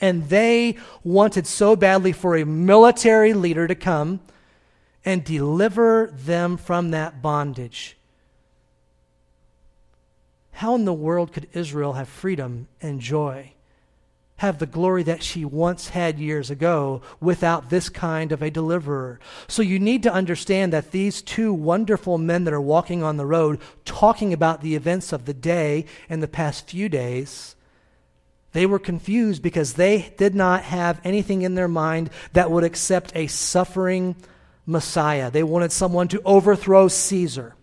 And 0.00 0.28
they 0.28 0.76
wanted 1.04 1.46
so 1.46 1.76
badly 1.76 2.12
for 2.12 2.36
a 2.36 2.44
military 2.44 3.34
leader 3.34 3.68
to 3.68 3.74
come 3.74 4.20
and 5.04 5.24
deliver 5.24 6.10
them 6.12 6.56
from 6.56 6.90
that 6.90 7.22
bondage. 7.22 7.96
How 10.52 10.74
in 10.74 10.84
the 10.84 10.92
world 10.92 11.32
could 11.32 11.48
Israel 11.52 11.94
have 11.94 12.08
freedom 12.08 12.68
and 12.80 13.00
joy? 13.00 13.52
Have 14.42 14.58
the 14.58 14.66
glory 14.66 15.04
that 15.04 15.22
she 15.22 15.44
once 15.44 15.90
had 15.90 16.18
years 16.18 16.50
ago 16.50 17.00
without 17.20 17.70
this 17.70 17.88
kind 17.88 18.32
of 18.32 18.42
a 18.42 18.50
deliverer. 18.50 19.20
So 19.46 19.62
you 19.62 19.78
need 19.78 20.02
to 20.02 20.12
understand 20.12 20.72
that 20.72 20.90
these 20.90 21.22
two 21.22 21.54
wonderful 21.54 22.18
men 22.18 22.42
that 22.42 22.52
are 22.52 22.60
walking 22.60 23.04
on 23.04 23.18
the 23.18 23.24
road, 23.24 23.60
talking 23.84 24.32
about 24.32 24.60
the 24.60 24.74
events 24.74 25.12
of 25.12 25.26
the 25.26 25.32
day 25.32 25.84
and 26.08 26.20
the 26.20 26.26
past 26.26 26.68
few 26.68 26.88
days, 26.88 27.54
they 28.52 28.66
were 28.66 28.80
confused 28.80 29.44
because 29.44 29.74
they 29.74 30.12
did 30.18 30.34
not 30.34 30.64
have 30.64 31.00
anything 31.04 31.42
in 31.42 31.54
their 31.54 31.68
mind 31.68 32.10
that 32.32 32.50
would 32.50 32.64
accept 32.64 33.12
a 33.14 33.28
suffering 33.28 34.16
Messiah. 34.66 35.30
They 35.30 35.44
wanted 35.44 35.70
someone 35.70 36.08
to 36.08 36.20
overthrow 36.24 36.88
Caesar. 36.88 37.54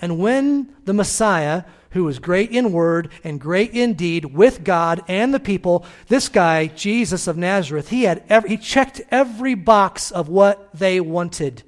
And 0.00 0.20
when 0.20 0.76
the 0.84 0.94
Messiah 0.94 1.64
who 1.94 2.04
was 2.04 2.18
great 2.18 2.50
in 2.50 2.72
word 2.72 3.08
and 3.22 3.40
great 3.40 3.70
in 3.70 3.94
deed 3.94 4.24
with 4.26 4.64
God 4.64 5.02
and 5.08 5.32
the 5.32 5.40
people. 5.40 5.86
This 6.08 6.28
guy, 6.28 6.66
Jesus 6.66 7.26
of 7.28 7.36
Nazareth, 7.36 7.88
he 7.88 8.02
had 8.02 8.24
every, 8.28 8.50
he 8.50 8.56
checked 8.56 9.00
every 9.10 9.54
box 9.54 10.10
of 10.10 10.28
what 10.28 10.68
they 10.74 11.00
wanted 11.00 11.62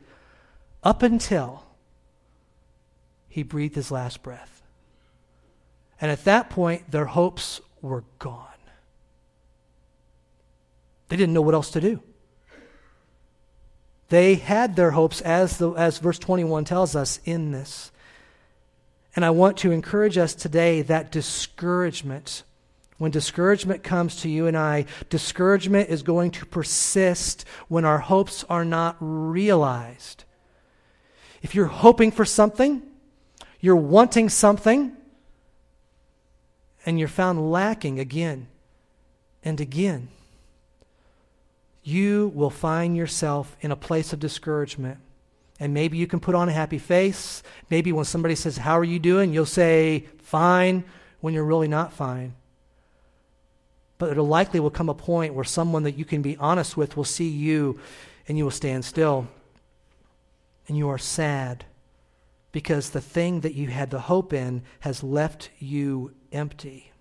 up 0.83 1.03
until 1.03 1.65
he 3.29 3.45
breathed 3.45 3.77
his 3.77 3.93
last 3.93 4.23
breath. 4.23 4.63
And 6.01 6.11
at 6.11 6.25
that 6.25 6.51
point, 6.51 6.91
their 6.91 7.07
hopes 7.07 7.61
were 7.81 8.03
gone. 8.19 8.43
They 11.09 11.17
didn't 11.17 11.35
know 11.35 11.43
what 11.43 11.55
else 11.55 11.71
to 11.71 11.81
do. 11.81 12.03
They 14.09 14.35
had 14.35 14.75
their 14.75 14.91
hopes, 14.91 15.21
as, 15.21 15.59
the, 15.59 15.71
as 15.73 15.99
verse 15.99 16.19
21 16.19 16.65
tells 16.65 16.97
us, 16.97 17.21
in 17.25 17.53
this. 17.53 17.93
And 19.17 19.25
I 19.25 19.31
want 19.31 19.57
to 19.59 19.73
encourage 19.73 20.19
us 20.19 20.35
today 20.35 20.83
that 20.83 21.11
discouragement, 21.11 22.43
when 22.99 23.11
discouragement 23.11 23.83
comes 23.83 24.17
to 24.17 24.29
you 24.29 24.47
and 24.47 24.57
I, 24.57 24.85
discouragement 25.09 25.89
is 25.89 26.03
going 26.03 26.33
to 26.33 26.45
persist 26.45 27.47
when 27.69 27.87
our 27.87 27.99
hopes 27.99 28.45
are 28.51 28.65
not 28.65 28.97
realized. 29.01 30.25
If 31.41 31.55
you're 31.55 31.67
hoping 31.67 32.11
for 32.11 32.27
something, 32.27 32.83
you're 33.59 33.75
wanting 33.75 34.29
something, 34.29 34.95
and 36.85 36.99
you're 36.99 37.09
found 37.09 37.51
lacking 37.51 37.99
again 37.99 38.47
and 39.43 39.61
again, 39.61 40.09
you 41.83 42.33
will 42.35 42.51
find 42.51 42.97
yourself 42.97 43.57
in 43.61 43.73
a 43.73 43.77
place 43.77 44.13
of 44.13 44.21
discouragement. 44.21 44.99
And 45.59 45.73
maybe 45.73 45.97
you 45.97 46.07
can 46.07 46.21
put 46.21 46.35
on 46.35 46.49
a 46.49 46.53
happy 46.53 46.79
face. 46.79 47.43
Maybe 47.71 47.93
when 47.93 48.05
somebody 48.05 48.35
says, 48.35 48.59
How 48.59 48.79
are 48.79 48.85
you 48.85 48.99
doing? 48.99 49.33
you'll 49.33 49.47
say, 49.47 50.07
Fine, 50.19 50.85
when 51.21 51.35
you're 51.35 51.45
really 51.45 51.69
not 51.69 51.93
fine. 51.93 52.35
But 53.99 54.11
it'll 54.11 54.27
likely 54.27 54.61
will 54.61 54.71
come 54.71 54.89
a 54.89 54.95
point 54.95 55.35
where 55.35 55.45
someone 55.45 55.85
that 55.85 55.97
you 55.97 56.05
can 56.05 56.21
be 56.21 56.37
honest 56.37 56.77
with 56.77 56.97
will 56.97 57.05
see 57.05 57.29
you 57.29 57.81
and 58.29 58.37
you 58.37 58.45
will 58.45 58.51
stand 58.51 58.85
still. 58.85 59.29
And 60.69 60.77
you 60.77 60.89
are 60.89 60.99
sad 60.99 61.65
because 62.53 62.91
the 62.91 63.01
thing 63.01 63.41
that 63.41 63.55
you 63.55 63.69
had 63.69 63.91
the 63.91 64.01
hope 64.01 64.33
in 64.33 64.63
has 64.81 65.03
left 65.03 65.51
you 65.59 66.13
empty. 66.33 66.93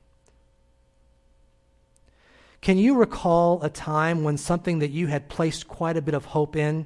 Can 2.62 2.78
you 2.78 2.96
recall 2.96 3.62
a 3.62 3.70
time 3.70 4.24
when 4.24 4.38
something 4.38 4.80
that 4.80 4.92
you 4.92 5.08
had 5.08 5.30
placed 5.30 5.68
quite 5.68 5.98
a 5.98 6.02
bit 6.02 6.14
of 6.14 6.26
hope 6.26 6.56
in? 6.56 6.86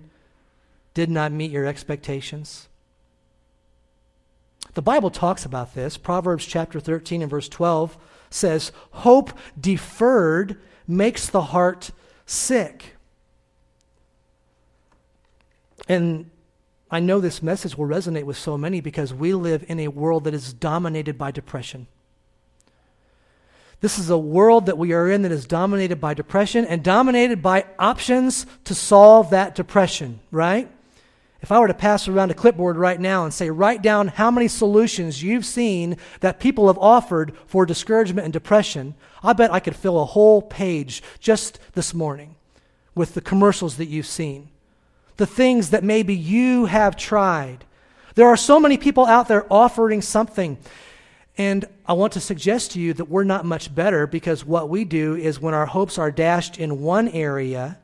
Did 1.00 1.10
not 1.10 1.32
meet 1.32 1.50
your 1.50 1.66
expectations? 1.66 2.68
The 4.74 4.82
Bible 4.82 5.10
talks 5.10 5.46
about 5.46 5.74
this. 5.74 5.98
Proverbs 5.98 6.46
chapter 6.46 6.80
13 6.80 7.22
and 7.22 7.32
verse 7.32 7.48
12 7.48 7.98
says, 8.30 8.74
Hope 8.92 9.32
deferred 9.60 10.60
makes 10.88 11.28
the 11.30 11.42
heart 11.42 11.92
sick. 12.26 12.98
And 15.88 16.30
I 16.92 17.00
know 17.00 17.22
this 17.22 17.42
message 17.42 17.78
will 17.78 17.88
resonate 17.88 18.26
with 18.26 18.38
so 18.38 18.58
many 18.58 18.82
because 18.82 19.14
we 19.14 19.34
live 19.34 19.64
in 19.70 19.80
a 19.80 19.88
world 19.88 20.26
that 20.26 20.34
is 20.34 20.52
dominated 20.52 21.18
by 21.18 21.32
depression. 21.32 21.88
This 23.80 23.98
is 23.98 24.10
a 24.10 24.18
world 24.18 24.66
that 24.66 24.78
we 24.78 24.92
are 24.92 25.10
in 25.10 25.22
that 25.22 25.32
is 25.32 25.48
dominated 25.48 26.02
by 26.02 26.14
depression 26.14 26.66
and 26.66 26.84
dominated 26.84 27.42
by 27.42 27.66
options 27.80 28.46
to 28.66 28.76
solve 28.76 29.30
that 29.30 29.56
depression, 29.56 30.20
right? 30.32 30.70
If 31.42 31.52
I 31.52 31.60
were 31.60 31.68
to 31.68 31.74
pass 31.74 32.08
around 32.08 32.32
a 32.32 32.34
clipboard 32.34 32.76
right 32.76 33.00
now 33.00 33.24
and 33.24 33.34
say, 33.34 33.50
write 33.50 33.82
down 33.82 34.10
how 34.10 34.30
many 34.30 34.50
solutions 34.50 35.24
you've 35.24 35.46
seen 35.46 35.98
that 36.20 36.40
people 36.40 36.68
have 36.68 36.78
offered 36.78 37.34
for 37.48 37.66
discouragement 37.66 38.26
and 38.26 38.34
depression, 38.34 38.94
I 39.24 39.34
bet 39.34 39.54
I 39.54 39.62
could 39.62 39.76
fill 39.76 40.02
a 40.02 40.06
whole 40.06 40.42
page 40.42 41.02
just 41.20 41.60
this 41.74 41.94
morning 41.94 42.36
with 42.94 43.14
the 43.14 43.22
commercials 43.22 43.78
that 43.78 43.88
you've 43.88 44.06
seen, 44.06 44.50
the 45.16 45.26
things 45.26 45.70
that 45.70 45.84
maybe 45.84 46.14
you 46.14 46.66
have 46.66 46.98
tried. 46.98 47.64
There 48.16 48.28
are 48.28 48.38
so 48.38 48.60
many 48.60 48.78
people 48.78 49.06
out 49.06 49.30
there 49.30 49.46
offering 49.50 50.02
something. 50.02 50.58
And 51.38 51.64
I 51.86 51.94
want 51.94 52.12
to 52.14 52.20
suggest 52.20 52.72
to 52.72 52.82
you 52.82 52.94
that 52.96 53.06
we're 53.06 53.24
not 53.24 53.46
much 53.46 53.74
better 53.74 54.06
because 54.06 54.44
what 54.44 54.68
we 54.68 54.84
do 54.84 55.16
is 55.16 55.40
when 55.40 55.54
our 55.54 55.68
hopes 55.68 55.98
are 55.98 56.12
dashed 56.12 56.60
in 56.60 56.82
one 56.82 57.08
area, 57.08 57.78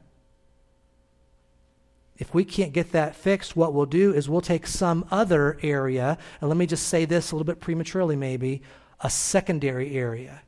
if 2.17 2.33
we 2.33 2.45
can't 2.45 2.71
get 2.71 2.91
that 2.93 3.15
fixed, 3.15 3.55
what 3.55 3.73
we'll 3.73 3.85
do 3.85 4.13
is 4.13 4.29
we'll 4.29 4.41
take 4.41 4.67
some 4.67 5.05
other 5.11 5.57
area, 5.61 6.17
and 6.39 6.49
let 6.49 6.57
me 6.57 6.65
just 6.65 6.87
say 6.87 7.05
this 7.05 7.31
a 7.31 7.35
little 7.35 7.45
bit 7.45 7.59
prematurely, 7.59 8.15
maybe, 8.15 8.61
a 9.01 9.09
secondary 9.09 9.95
area. 9.95 10.41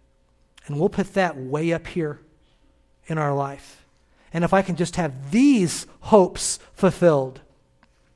And 0.65 0.79
we'll 0.79 0.89
put 0.89 1.13
that 1.13 1.37
way 1.37 1.73
up 1.73 1.87
here 1.87 2.19
in 3.07 3.17
our 3.17 3.33
life. 3.33 3.85
And 4.33 4.43
if 4.43 4.53
I 4.53 4.61
can 4.61 4.75
just 4.75 4.95
have 4.95 5.31
these 5.31 5.87
hopes 6.01 6.59
fulfilled, 6.73 7.41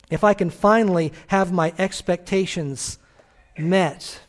if 0.10 0.24
I 0.24 0.34
can 0.34 0.50
finally 0.50 1.14
have 1.28 1.52
my 1.52 1.74
expectations 1.78 3.00
met, 3.58 4.22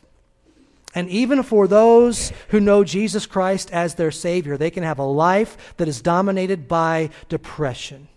and 0.95 1.09
even 1.09 1.43
for 1.43 1.67
those 1.67 2.31
who 2.49 2.59
know 2.59 2.83
Jesus 2.83 3.25
Christ 3.25 3.71
as 3.71 3.95
their 3.95 4.11
Savior, 4.11 4.57
they 4.57 4.69
can 4.69 4.83
have 4.83 4.99
a 4.99 5.03
life 5.03 5.75
that 5.77 5.87
is 5.87 6.01
dominated 6.01 6.67
by 6.67 7.09
depression. 7.29 8.09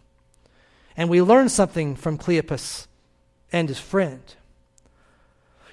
And 0.97 1.09
we 1.09 1.21
learn 1.21 1.49
something 1.49 1.95
from 1.95 2.19
Cleopas 2.19 2.87
and 3.53 3.69
his 3.69 3.79
friend. 3.79 4.23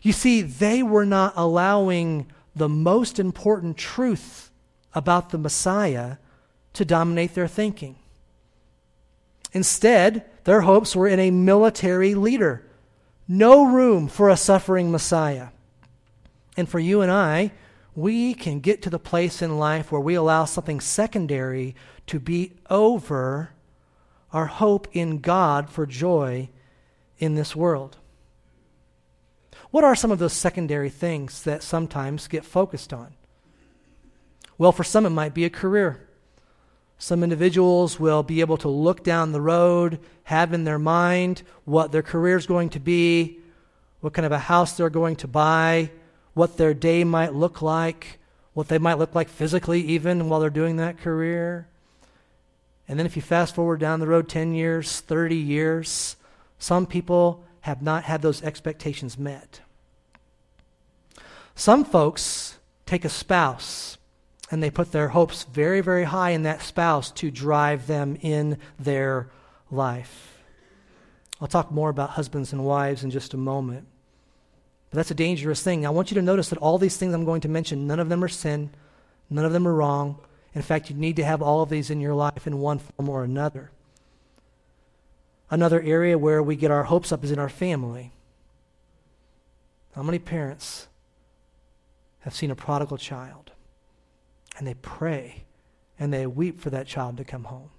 You 0.02 0.12
see, 0.12 0.42
they 0.42 0.84
were 0.84 1.06
not 1.06 1.34
allowing 1.36 2.28
the 2.56 2.70
most 2.70 3.20
important 3.20 3.78
truth 3.78 4.52
about 4.94 5.30
the 5.30 5.38
Messiah 5.38 6.18
to 6.74 6.86
dominate 6.86 7.34
their 7.36 7.48
thinking. 7.48 7.96
Instead, 9.54 10.26
their 10.44 10.62
hopes 10.62 10.96
were 10.96 11.08
in 11.08 11.20
a 11.20 11.32
military 11.32 12.16
leader. 12.16 12.66
No 13.28 13.66
room 13.66 14.08
for 14.08 14.30
a 14.30 14.38
suffering 14.38 14.92
Messiah. 14.92 15.50
And 16.58 16.68
for 16.68 16.80
you 16.80 17.02
and 17.02 17.12
I, 17.12 17.52
we 17.96 18.34
can 18.34 18.60
get 18.60 18.82
to 18.82 18.90
the 18.90 19.00
place 19.00 19.42
in 19.42 19.58
life 19.58 19.92
where 19.92 20.02
we 20.02 20.16
allow 20.16 20.46
something 20.46 20.80
secondary 20.80 21.76
to 22.08 22.20
be 22.20 22.54
over 22.70 23.52
our 24.34 24.48
hope 24.48 24.88
in 24.92 25.20
God 25.20 25.70
for 25.70 25.86
joy 25.86 26.50
in 27.20 27.36
this 27.36 27.56
world. 27.56 27.98
What 29.72 29.84
are 29.84 29.96
some 29.96 30.12
of 30.12 30.20
those 30.20 30.34
secondary 30.34 30.90
things 30.90 31.44
that 31.44 31.64
sometimes 31.64 32.28
get 32.28 32.44
focused 32.44 32.92
on? 32.92 33.14
Well, 34.58 34.72
for 34.72 34.84
some, 34.84 35.06
it 35.06 35.12
might 35.12 35.34
be 35.34 35.46
a 35.46 35.50
career. 35.50 36.08
Some 36.98 37.24
individuals 37.24 38.00
will 38.00 38.24
be 38.24 38.42
able 38.42 38.58
to 38.58 38.70
look 38.70 39.04
down 39.04 39.32
the 39.32 39.42
road, 39.42 40.00
have 40.24 40.54
in 40.54 40.64
their 40.64 40.80
mind 40.80 41.44
what 41.66 41.92
their 41.92 42.02
career 42.02 42.38
is 42.38 42.46
going 42.46 42.70
to 42.70 42.80
be, 42.80 43.40
what 44.00 44.14
kind 44.14 44.26
of 44.26 44.32
a 44.32 44.40
house 44.40 44.78
they're 44.78 44.90
going 44.90 45.16
to 45.18 45.28
buy, 45.28 45.92
what 46.34 46.58
their 46.58 46.74
day 46.74 47.04
might 47.04 47.34
look 47.34 47.62
like, 47.62 48.20
what 48.54 48.68
they 48.68 48.78
might 48.78 49.00
look 49.00 49.16
like 49.16 49.30
physically, 49.30 49.82
even 49.82 50.30
while 50.30 50.40
they're 50.40 50.50
doing 50.50 50.78
that 50.78 50.98
career. 50.98 51.68
And 52.88 53.00
then 53.00 53.06
if 53.06 53.16
you 53.16 53.22
fast 53.22 53.56
forward 53.56 53.80
down 53.80 54.00
the 54.00 54.08
road 54.08 54.28
10 54.28 54.54
years, 54.54 55.00
30 55.00 55.36
years, 55.36 56.16
some 56.58 56.86
people 56.86 57.44
have 57.62 57.82
not 57.82 58.04
had 58.04 58.22
those 58.22 58.44
expectations 58.44 59.18
met. 59.18 59.62
Some 61.56 61.86
folks 61.86 62.58
take 62.86 63.06
a 63.06 63.10
spouse 63.10 63.98
and 64.52 64.62
they 64.62 64.70
put 64.70 64.92
their 64.92 65.10
hopes 65.10 65.44
very, 65.46 65.82
very 65.82 66.04
high 66.04 66.32
in 66.32 66.44
that 66.44 66.62
spouse 66.62 67.10
to 67.12 67.32
drive 67.32 67.88
them 67.88 68.18
in 68.22 68.58
their 68.78 69.30
life. 69.72 70.44
I'll 71.42 71.48
talk 71.48 71.72
more 71.72 71.90
about 71.90 72.12
husbands 72.12 72.54
and 72.54 72.64
wives 72.64 73.04
in 73.04 73.12
just 73.12 73.34
a 73.34 73.38
moment. 73.38 73.88
But 74.90 74.98
that's 74.98 75.12
a 75.12 75.16
dangerous 75.16 75.64
thing. 75.64 75.86
I 75.86 75.90
want 75.90 76.12
you 76.12 76.16
to 76.16 76.22
notice 76.22 76.50
that 76.50 76.60
all 76.60 76.78
these 76.78 76.98
things 76.98 77.14
I'm 77.14 77.26
going 77.26 77.42
to 77.42 77.50
mention, 77.50 77.88
none 77.88 78.00
of 78.00 78.10
them 78.10 78.24
are 78.24 78.30
sin, 78.30 78.70
none 79.30 79.44
of 79.44 79.52
them 79.52 79.68
are 79.68 79.74
wrong. 79.74 80.20
In 80.56 80.62
fact, 80.62 80.90
you 80.90 80.96
need 80.96 81.16
to 81.16 81.24
have 81.24 81.42
all 81.42 81.62
of 81.62 81.70
these 81.70 81.90
in 81.90 82.00
your 82.00 82.14
life 82.14 82.46
in 82.46 82.60
one 82.60 82.80
form 82.80 83.10
or 83.10 83.24
another. 83.24 83.72
Another 85.50 85.82
area 85.82 86.18
where 86.18 86.42
we 86.42 86.56
get 86.56 86.72
our 86.72 86.84
hopes 86.84 87.12
up 87.12 87.24
is 87.24 87.32
in 87.32 87.40
our 87.40 87.50
family. 87.50 88.12
How 89.96 90.04
many 90.04 90.20
parents 90.20 90.88
have 92.22 92.34
seen 92.34 92.52
a 92.52 92.56
prodigal 92.56 92.98
child 92.98 93.52
and 94.58 94.68
they 94.68 94.74
pray 94.76 95.44
and 96.00 96.12
they 96.12 96.26
weep 96.26 96.60
for 96.60 96.70
that 96.70 96.88
child 96.88 97.18
to 97.18 97.24
come 97.24 97.46
home? 97.46 97.70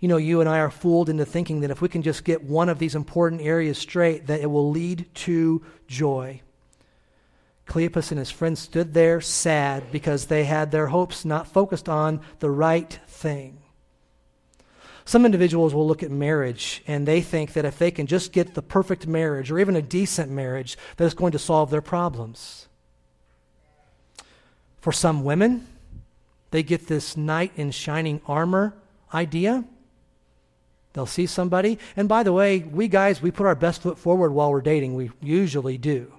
You 0.00 0.08
know, 0.08 0.16
you 0.16 0.40
and 0.40 0.48
I 0.48 0.58
are 0.60 0.70
fooled 0.70 1.10
into 1.10 1.26
thinking 1.26 1.60
that 1.60 1.70
if 1.70 1.82
we 1.82 1.88
can 1.88 2.00
just 2.00 2.24
get 2.24 2.42
one 2.42 2.70
of 2.70 2.78
these 2.78 2.94
important 2.94 3.42
areas 3.42 3.76
straight, 3.76 4.26
that 4.28 4.40
it 4.40 4.50
will 4.50 4.70
lead 4.70 5.06
to 5.16 5.62
joy. 5.86 6.40
Cleopas 7.70 8.10
and 8.10 8.18
his 8.18 8.32
friends 8.32 8.58
stood 8.58 8.94
there 8.94 9.20
sad 9.20 9.92
because 9.92 10.26
they 10.26 10.42
had 10.42 10.72
their 10.72 10.88
hopes 10.88 11.24
not 11.24 11.46
focused 11.46 11.88
on 11.88 12.20
the 12.40 12.50
right 12.50 12.98
thing. 13.06 13.58
Some 15.04 15.24
individuals 15.24 15.72
will 15.72 15.86
look 15.86 16.02
at 16.02 16.10
marriage 16.10 16.82
and 16.88 17.06
they 17.06 17.20
think 17.20 17.52
that 17.52 17.64
if 17.64 17.78
they 17.78 17.92
can 17.92 18.08
just 18.08 18.32
get 18.32 18.54
the 18.54 18.62
perfect 18.62 19.06
marriage 19.06 19.52
or 19.52 19.58
even 19.60 19.76
a 19.76 19.82
decent 19.82 20.32
marriage, 20.32 20.76
that 20.96 21.04
it's 21.04 21.14
going 21.14 21.30
to 21.30 21.38
solve 21.38 21.70
their 21.70 21.80
problems. 21.80 22.66
For 24.80 24.90
some 24.90 25.22
women, 25.22 25.68
they 26.50 26.64
get 26.64 26.88
this 26.88 27.16
knight 27.16 27.52
in 27.54 27.70
shining 27.70 28.20
armor 28.26 28.74
idea. 29.14 29.64
They'll 30.92 31.06
see 31.06 31.26
somebody. 31.26 31.78
And 31.96 32.08
by 32.08 32.24
the 32.24 32.32
way, 32.32 32.58
we 32.58 32.88
guys, 32.88 33.22
we 33.22 33.30
put 33.30 33.46
our 33.46 33.54
best 33.54 33.82
foot 33.82 33.96
forward 33.96 34.32
while 34.32 34.50
we're 34.50 34.60
dating. 34.60 34.96
We 34.96 35.12
usually 35.22 35.78
do. 35.78 36.12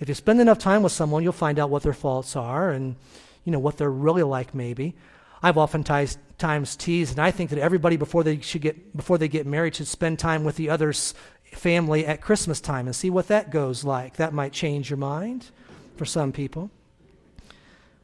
If 0.00 0.08
you 0.08 0.14
spend 0.14 0.40
enough 0.40 0.58
time 0.58 0.82
with 0.82 0.92
someone, 0.92 1.22
you'll 1.22 1.32
find 1.32 1.58
out 1.58 1.70
what 1.70 1.82
their 1.82 1.92
faults 1.92 2.34
are 2.34 2.70
and 2.70 2.96
you 3.44 3.52
know 3.52 3.58
what 3.58 3.76
they're 3.76 3.90
really 3.90 4.22
like 4.22 4.54
maybe. 4.54 4.94
I've 5.42 5.58
oftentimes 5.58 6.18
times 6.38 6.74
teased, 6.74 7.12
and 7.12 7.20
I 7.20 7.30
think 7.30 7.50
that 7.50 7.58
everybody 7.58 7.96
before 7.96 8.24
they 8.24 8.40
should 8.40 8.62
get 8.62 8.96
before 8.96 9.18
they 9.18 9.28
get 9.28 9.46
married 9.46 9.76
should 9.76 9.86
spend 9.86 10.18
time 10.18 10.42
with 10.42 10.56
the 10.56 10.70
other's 10.70 11.14
family 11.52 12.06
at 12.06 12.20
Christmas 12.20 12.60
time 12.60 12.86
and 12.86 12.96
see 12.96 13.10
what 13.10 13.28
that 13.28 13.50
goes 13.50 13.84
like. 13.84 14.16
That 14.16 14.32
might 14.32 14.52
change 14.52 14.90
your 14.90 14.96
mind 14.96 15.46
for 15.96 16.04
some 16.04 16.32
people. 16.32 16.70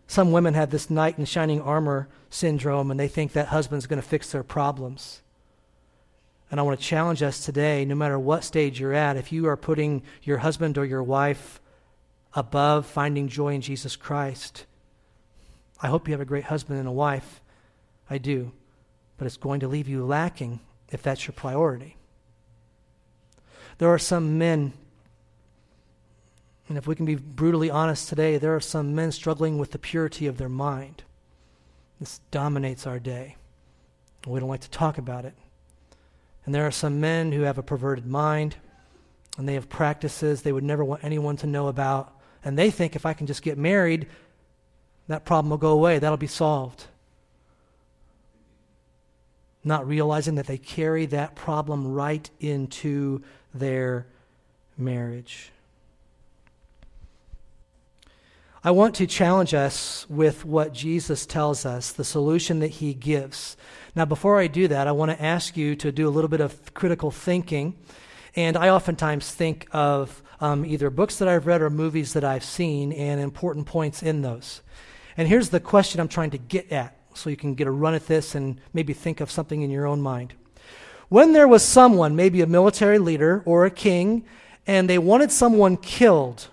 Some 0.06 0.32
women 0.32 0.54
have 0.54 0.70
this 0.70 0.90
knight 0.90 1.18
in 1.18 1.24
shining 1.24 1.60
armor 1.60 2.08
syndrome, 2.30 2.90
and 2.90 3.00
they 3.00 3.08
think 3.08 3.32
that 3.32 3.48
husband's 3.48 3.86
going 3.86 4.00
to 4.00 4.06
fix 4.06 4.30
their 4.30 4.42
problems. 4.42 5.22
And 6.50 6.60
I 6.60 6.62
want 6.62 6.78
to 6.78 6.86
challenge 6.86 7.22
us 7.22 7.44
today, 7.44 7.84
no 7.84 7.94
matter 7.94 8.18
what 8.18 8.44
stage 8.44 8.78
you're 8.78 8.92
at, 8.92 9.16
if 9.16 9.32
you 9.32 9.46
are 9.48 9.56
putting 9.56 10.02
your 10.22 10.38
husband 10.38 10.78
or 10.78 10.84
your 10.84 11.02
wife 11.02 11.60
above 12.36 12.84
finding 12.84 13.26
joy 13.28 13.54
in 13.54 13.62
Jesus 13.62 13.96
Christ. 13.96 14.66
I 15.80 15.88
hope 15.88 16.06
you 16.06 16.12
have 16.12 16.20
a 16.20 16.26
great 16.26 16.44
husband 16.44 16.78
and 16.78 16.86
a 16.86 16.92
wife. 16.92 17.40
I 18.10 18.18
do. 18.18 18.52
But 19.16 19.26
it's 19.26 19.38
going 19.38 19.60
to 19.60 19.68
leave 19.68 19.88
you 19.88 20.04
lacking 20.04 20.60
if 20.90 21.02
that's 21.02 21.26
your 21.26 21.32
priority. 21.32 21.96
There 23.78 23.88
are 23.88 23.98
some 23.98 24.38
men, 24.38 24.74
and 26.68 26.76
if 26.76 26.86
we 26.86 26.94
can 26.94 27.06
be 27.06 27.14
brutally 27.14 27.70
honest 27.70 28.08
today, 28.08 28.36
there 28.36 28.54
are 28.54 28.60
some 28.60 28.94
men 28.94 29.12
struggling 29.12 29.58
with 29.58 29.72
the 29.72 29.78
purity 29.78 30.26
of 30.26 30.36
their 30.36 30.48
mind. 30.48 31.04
This 31.98 32.20
dominates 32.30 32.86
our 32.86 32.98
day. 32.98 33.36
We 34.26 34.40
don't 34.40 34.48
like 34.48 34.60
to 34.60 34.70
talk 34.70 34.98
about 34.98 35.24
it. 35.24 35.34
And 36.44 36.54
there 36.54 36.66
are 36.66 36.72
some 36.72 37.00
men 37.00 37.32
who 37.32 37.42
have 37.42 37.58
a 37.58 37.62
perverted 37.62 38.06
mind, 38.06 38.56
and 39.38 39.48
they 39.48 39.54
have 39.54 39.68
practices 39.68 40.42
they 40.42 40.52
would 40.52 40.64
never 40.64 40.84
want 40.84 41.04
anyone 41.04 41.36
to 41.38 41.46
know 41.46 41.68
about 41.68 42.15
and 42.46 42.56
they 42.56 42.70
think 42.70 42.94
if 42.94 43.04
I 43.04 43.12
can 43.12 43.26
just 43.26 43.42
get 43.42 43.58
married, 43.58 44.06
that 45.08 45.24
problem 45.24 45.50
will 45.50 45.58
go 45.58 45.72
away, 45.72 45.98
that'll 45.98 46.16
be 46.16 46.28
solved. 46.28 46.84
Not 49.64 49.84
realizing 49.88 50.36
that 50.36 50.46
they 50.46 50.56
carry 50.56 51.06
that 51.06 51.34
problem 51.34 51.92
right 51.92 52.30
into 52.38 53.20
their 53.52 54.06
marriage. 54.78 55.50
I 58.62 58.70
want 58.70 58.94
to 58.96 59.08
challenge 59.08 59.52
us 59.52 60.08
with 60.08 60.44
what 60.44 60.72
Jesus 60.72 61.26
tells 61.26 61.66
us, 61.66 61.90
the 61.90 62.04
solution 62.04 62.60
that 62.60 62.68
he 62.68 62.94
gives. 62.94 63.56
Now, 63.96 64.04
before 64.04 64.38
I 64.38 64.46
do 64.46 64.68
that, 64.68 64.86
I 64.86 64.92
want 64.92 65.10
to 65.10 65.20
ask 65.20 65.56
you 65.56 65.74
to 65.74 65.90
do 65.90 66.06
a 66.06 66.10
little 66.10 66.30
bit 66.30 66.40
of 66.40 66.74
critical 66.74 67.10
thinking. 67.10 67.74
And 68.36 68.56
I 68.56 68.68
oftentimes 68.68 69.30
think 69.30 69.66
of 69.72 70.22
um, 70.40 70.66
either 70.66 70.90
books 70.90 71.16
that 71.16 71.28
I've 71.28 71.46
read 71.46 71.62
or 71.62 71.70
movies 71.70 72.12
that 72.12 72.22
I've 72.22 72.44
seen 72.44 72.92
and 72.92 73.20
important 73.20 73.66
points 73.66 74.02
in 74.02 74.20
those. 74.20 74.60
And 75.16 75.26
here's 75.26 75.48
the 75.48 75.60
question 75.60 76.00
I'm 76.00 76.08
trying 76.08 76.30
to 76.30 76.38
get 76.38 76.70
at 76.70 76.94
so 77.14 77.30
you 77.30 77.36
can 77.36 77.54
get 77.54 77.66
a 77.66 77.70
run 77.70 77.94
at 77.94 78.06
this 78.06 78.34
and 78.34 78.60
maybe 78.74 78.92
think 78.92 79.22
of 79.22 79.30
something 79.30 79.62
in 79.62 79.70
your 79.70 79.86
own 79.86 80.02
mind. 80.02 80.34
When 81.08 81.32
there 81.32 81.48
was 81.48 81.62
someone, 81.64 82.14
maybe 82.14 82.42
a 82.42 82.46
military 82.46 82.98
leader 82.98 83.42
or 83.46 83.64
a 83.64 83.70
king, 83.70 84.24
and 84.66 84.90
they 84.90 84.98
wanted 84.98 85.32
someone 85.32 85.78
killed, 85.78 86.48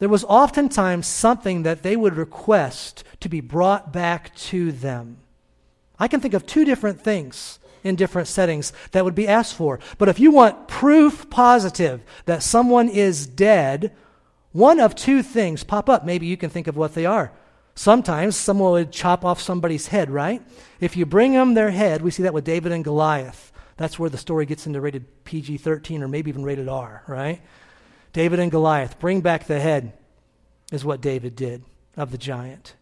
there 0.00 0.08
was 0.08 0.24
oftentimes 0.24 1.06
something 1.06 1.62
that 1.62 1.82
they 1.82 1.94
would 1.94 2.16
request 2.16 3.04
to 3.20 3.28
be 3.28 3.40
brought 3.40 3.92
back 3.92 4.34
to 4.34 4.72
them. 4.72 5.18
I 5.98 6.08
can 6.08 6.20
think 6.20 6.34
of 6.34 6.46
two 6.46 6.64
different 6.64 7.00
things 7.00 7.60
in 7.84 7.94
different 7.94 8.26
settings 8.26 8.72
that 8.90 9.04
would 9.04 9.14
be 9.14 9.28
asked 9.28 9.54
for. 9.54 9.78
But 9.98 10.08
if 10.08 10.18
you 10.18 10.32
want 10.32 10.66
proof 10.66 11.30
positive 11.30 12.02
that 12.24 12.42
someone 12.42 12.88
is 12.88 13.26
dead, 13.26 13.94
one 14.50 14.80
of 14.80 14.94
two 14.94 15.22
things 15.22 15.62
pop 15.62 15.88
up. 15.88 16.04
Maybe 16.04 16.26
you 16.26 16.36
can 16.36 16.50
think 16.50 16.66
of 16.66 16.76
what 16.76 16.94
they 16.94 17.06
are. 17.06 17.30
Sometimes 17.74 18.36
someone 18.36 18.72
would 18.72 18.92
chop 18.92 19.24
off 19.24 19.40
somebody's 19.40 19.88
head, 19.88 20.10
right? 20.10 20.42
If 20.80 20.96
you 20.96 21.04
bring 21.04 21.32
them 21.32 21.54
their 21.54 21.70
head, 21.70 22.02
we 22.02 22.10
see 22.10 22.22
that 22.22 22.34
with 22.34 22.44
David 22.44 22.72
and 22.72 22.84
Goliath. 22.84 23.52
That's 23.76 23.98
where 23.98 24.10
the 24.10 24.18
story 24.18 24.46
gets 24.46 24.66
into 24.66 24.80
rated 24.80 25.24
PG 25.24 25.58
13 25.58 26.02
or 26.02 26.08
maybe 26.08 26.30
even 26.30 26.44
rated 26.44 26.68
R, 26.68 27.02
right? 27.06 27.42
David 28.12 28.38
and 28.38 28.50
Goliath, 28.50 29.00
bring 29.00 29.20
back 29.20 29.46
the 29.46 29.58
head, 29.58 29.92
is 30.72 30.84
what 30.84 31.00
David 31.00 31.34
did 31.34 31.64
of 31.96 32.12
the 32.12 32.18
giant. 32.18 32.74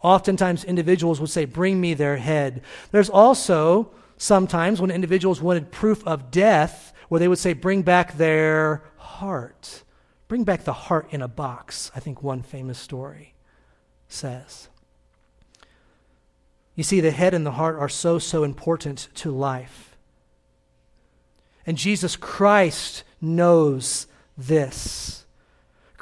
Oftentimes, 0.00 0.64
individuals 0.64 1.20
would 1.20 1.30
say, 1.30 1.44
Bring 1.44 1.80
me 1.80 1.94
their 1.94 2.16
head. 2.16 2.62
There's 2.90 3.10
also 3.10 3.90
sometimes 4.24 4.80
when 4.80 4.90
individuals 4.90 5.42
wanted 5.42 5.70
proof 5.70 6.02
of 6.06 6.30
death, 6.30 6.94
where 7.08 7.18
they 7.18 7.28
would 7.28 7.38
say, 7.38 7.52
Bring 7.52 7.82
back 7.82 8.16
their 8.16 8.82
heart. 8.96 9.84
Bring 10.28 10.44
back 10.44 10.64
the 10.64 10.72
heart 10.72 11.08
in 11.10 11.20
a 11.20 11.28
box, 11.28 11.92
I 11.94 12.00
think 12.00 12.22
one 12.22 12.42
famous 12.42 12.78
story 12.78 13.34
says. 14.08 14.68
You 16.74 16.82
see, 16.82 17.00
the 17.00 17.10
head 17.10 17.34
and 17.34 17.44
the 17.44 17.52
heart 17.52 17.76
are 17.76 17.88
so, 17.88 18.18
so 18.18 18.42
important 18.42 19.08
to 19.16 19.30
life. 19.30 19.96
And 21.66 21.76
Jesus 21.76 22.16
Christ 22.16 23.04
knows 23.20 24.06
this. 24.36 25.23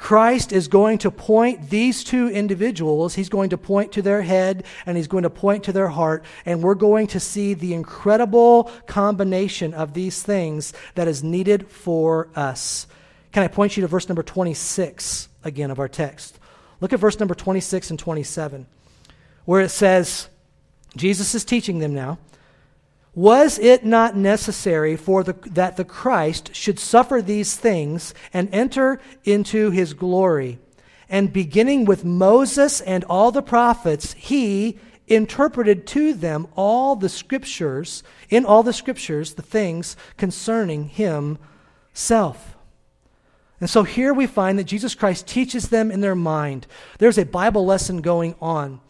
Christ 0.03 0.51
is 0.51 0.67
going 0.67 0.97
to 0.97 1.11
point 1.11 1.69
these 1.69 2.03
two 2.03 2.27
individuals, 2.27 3.15
he's 3.15 3.29
going 3.29 3.51
to 3.51 3.57
point 3.57 3.93
to 3.93 4.01
their 4.01 4.21
head 4.21 4.65
and 4.85 4.97
he's 4.97 5.07
going 5.07 5.23
to 5.23 5.29
point 5.29 5.63
to 5.63 5.71
their 5.71 5.87
heart, 5.87 6.25
and 6.45 6.61
we're 6.61 6.75
going 6.75 7.07
to 7.07 7.21
see 7.21 7.53
the 7.53 7.73
incredible 7.73 8.69
combination 8.85 9.73
of 9.73 9.93
these 9.93 10.21
things 10.21 10.73
that 10.95 11.07
is 11.07 11.23
needed 11.23 11.69
for 11.69 12.27
us. 12.35 12.85
Can 13.31 13.43
I 13.43 13.47
point 13.47 13.77
you 13.77 13.81
to 13.81 13.87
verse 13.87 14.09
number 14.09 14.23
26 14.23 15.29
again 15.41 15.71
of 15.71 15.79
our 15.79 15.87
text? 15.87 16.37
Look 16.81 16.91
at 16.91 16.99
verse 16.99 17.17
number 17.17 17.33
26 17.33 17.91
and 17.91 17.97
27, 17.97 18.67
where 19.45 19.61
it 19.61 19.69
says, 19.69 20.27
Jesus 20.97 21.33
is 21.33 21.45
teaching 21.45 21.79
them 21.79 21.95
now. 21.95 22.19
Was 23.15 23.59
it 23.59 23.85
not 23.85 24.15
necessary 24.15 24.95
for 24.95 25.23
the, 25.23 25.33
that 25.51 25.77
the 25.77 25.85
Christ 25.85 26.55
should 26.55 26.79
suffer 26.79 27.21
these 27.21 27.55
things 27.55 28.13
and 28.33 28.49
enter 28.51 28.99
into 29.23 29.69
his 29.69 29.93
glory? 29.93 30.59
And 31.09 31.31
beginning 31.31 31.85
with 31.85 32.03
Moses 32.03 32.81
and 32.81 33.03
all 33.03 33.31
the 33.31 33.43
prophets, 33.43 34.13
he 34.13 34.79
interpreted 35.07 35.85
to 35.85 36.13
them 36.13 36.47
all 36.55 36.95
the 36.95 37.09
scriptures, 37.09 38.01
in 38.29 38.45
all 38.45 38.63
the 38.63 38.73
scriptures, 38.73 39.33
the 39.33 39.43
things 39.43 39.95
concerning 40.17 40.87
himself. 40.87 42.55
And 43.59 43.69
so 43.69 43.83
here 43.83 44.13
we 44.13 44.27
find 44.27 44.57
that 44.57 44.63
Jesus 44.63 44.95
Christ 44.95 45.27
teaches 45.27 45.69
them 45.69 45.91
in 45.91 46.01
their 46.01 46.15
mind. 46.15 46.67
There's 46.97 47.17
a 47.17 47.25
Bible 47.25 47.65
lesson 47.65 48.01
going 48.01 48.35
on. 48.41 48.81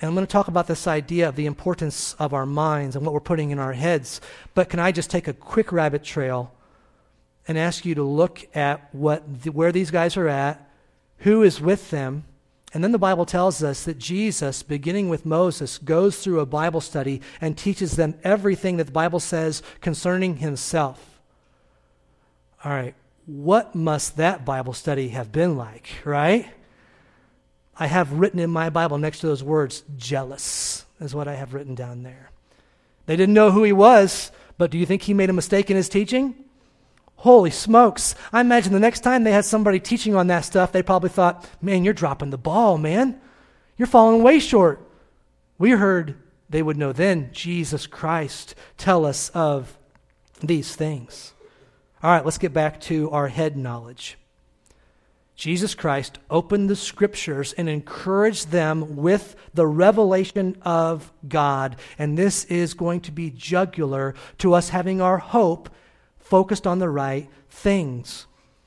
And 0.00 0.08
I'm 0.08 0.14
going 0.14 0.26
to 0.26 0.32
talk 0.32 0.48
about 0.48 0.66
this 0.66 0.86
idea 0.86 1.28
of 1.28 1.36
the 1.36 1.46
importance 1.46 2.14
of 2.14 2.34
our 2.34 2.46
minds 2.46 2.96
and 2.96 3.04
what 3.04 3.14
we're 3.14 3.20
putting 3.20 3.50
in 3.50 3.58
our 3.58 3.72
heads. 3.72 4.20
But 4.54 4.68
can 4.68 4.80
I 4.80 4.92
just 4.92 5.10
take 5.10 5.28
a 5.28 5.32
quick 5.32 5.72
rabbit 5.72 6.02
trail 6.02 6.52
and 7.46 7.56
ask 7.56 7.84
you 7.84 7.94
to 7.94 8.02
look 8.02 8.46
at 8.54 8.94
what, 8.94 9.22
where 9.46 9.72
these 9.72 9.90
guys 9.90 10.16
are 10.16 10.28
at, 10.28 10.68
who 11.18 11.42
is 11.42 11.60
with 11.60 11.90
them, 11.90 12.24
and 12.74 12.82
then 12.82 12.90
the 12.90 12.98
Bible 12.98 13.24
tells 13.24 13.62
us 13.62 13.84
that 13.84 13.98
Jesus, 13.98 14.64
beginning 14.64 15.08
with 15.08 15.24
Moses, 15.24 15.78
goes 15.78 16.18
through 16.18 16.40
a 16.40 16.46
Bible 16.46 16.80
study 16.80 17.20
and 17.40 17.56
teaches 17.56 17.94
them 17.94 18.18
everything 18.24 18.78
that 18.78 18.84
the 18.84 18.92
Bible 18.92 19.20
says 19.20 19.62
concerning 19.80 20.38
himself. 20.38 21.20
All 22.64 22.72
right, 22.72 22.96
what 23.26 23.76
must 23.76 24.16
that 24.16 24.44
Bible 24.44 24.72
study 24.72 25.10
have 25.10 25.30
been 25.30 25.56
like, 25.56 25.88
right? 26.04 26.52
I 27.76 27.86
have 27.86 28.12
written 28.12 28.38
in 28.38 28.50
my 28.50 28.70
Bible 28.70 28.98
next 28.98 29.20
to 29.20 29.26
those 29.26 29.42
words, 29.42 29.82
jealous, 29.96 30.84
is 31.00 31.14
what 31.14 31.28
I 31.28 31.34
have 31.34 31.54
written 31.54 31.74
down 31.74 32.02
there. 32.02 32.30
They 33.06 33.16
didn't 33.16 33.34
know 33.34 33.50
who 33.50 33.64
he 33.64 33.72
was, 33.72 34.30
but 34.56 34.70
do 34.70 34.78
you 34.78 34.86
think 34.86 35.02
he 35.02 35.14
made 35.14 35.30
a 35.30 35.34
mistake 35.34 35.70
in 35.70 35.76
his 35.76 35.88
teaching? 35.88 36.34
Holy 37.16 37.50
smokes. 37.50 38.14
I 38.32 38.40
imagine 38.40 38.72
the 38.72 38.80
next 38.80 39.00
time 39.00 39.24
they 39.24 39.32
had 39.32 39.44
somebody 39.44 39.80
teaching 39.80 40.14
on 40.14 40.26
that 40.28 40.44
stuff, 40.44 40.72
they 40.72 40.82
probably 40.82 41.10
thought, 41.10 41.48
man, 41.60 41.84
you're 41.84 41.94
dropping 41.94 42.30
the 42.30 42.38
ball, 42.38 42.78
man. 42.78 43.20
You're 43.76 43.88
falling 43.88 44.22
way 44.22 44.38
short. 44.38 44.86
We 45.58 45.70
heard 45.70 46.16
they 46.48 46.62
would 46.62 46.76
know 46.76 46.92
then 46.92 47.30
Jesus 47.32 47.86
Christ 47.86 48.54
tell 48.76 49.04
us 49.04 49.30
of 49.30 49.76
these 50.40 50.76
things. 50.76 51.32
All 52.02 52.10
right, 52.10 52.24
let's 52.24 52.38
get 52.38 52.52
back 52.52 52.80
to 52.82 53.10
our 53.10 53.28
head 53.28 53.56
knowledge. 53.56 54.18
Jesus 55.36 55.74
Christ 55.74 56.18
opened 56.30 56.70
the 56.70 56.76
scriptures 56.76 57.52
and 57.54 57.68
encouraged 57.68 58.50
them 58.50 58.96
with 58.96 59.34
the 59.52 59.66
revelation 59.66 60.56
of 60.62 61.12
God. 61.26 61.76
And 61.98 62.16
this 62.16 62.44
is 62.44 62.74
going 62.74 63.00
to 63.02 63.12
be 63.12 63.30
jugular 63.30 64.14
to 64.38 64.54
us 64.54 64.68
having 64.68 65.00
our 65.00 65.18
hope 65.18 65.70
focused 66.18 66.66
on 66.66 66.78
the 66.78 66.88
right 66.88 67.28
things. 67.48 68.26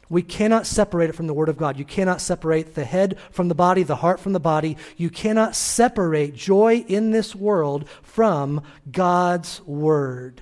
We 0.10 0.22
cannot 0.22 0.66
separate 0.66 1.10
it 1.10 1.16
from 1.16 1.28
the 1.28 1.34
Word 1.34 1.50
of 1.50 1.58
God. 1.58 1.78
You 1.78 1.86
cannot 1.86 2.22
separate 2.22 2.76
the 2.76 2.86
head 2.86 3.18
from 3.32 3.50
the 3.50 3.56
body, 3.56 3.84
the 3.84 3.98
heart 3.98 4.20
from 4.20 4.34
the 4.34 4.40
body. 4.40 4.78
You 4.96 5.10
cannot 5.10 5.56
separate 5.56 6.34
joy 6.34 6.86
in 6.88 7.12
this 7.12 7.36
world 7.36 7.90
from 8.04 8.62
God's 8.90 9.62
Word. 9.62 10.42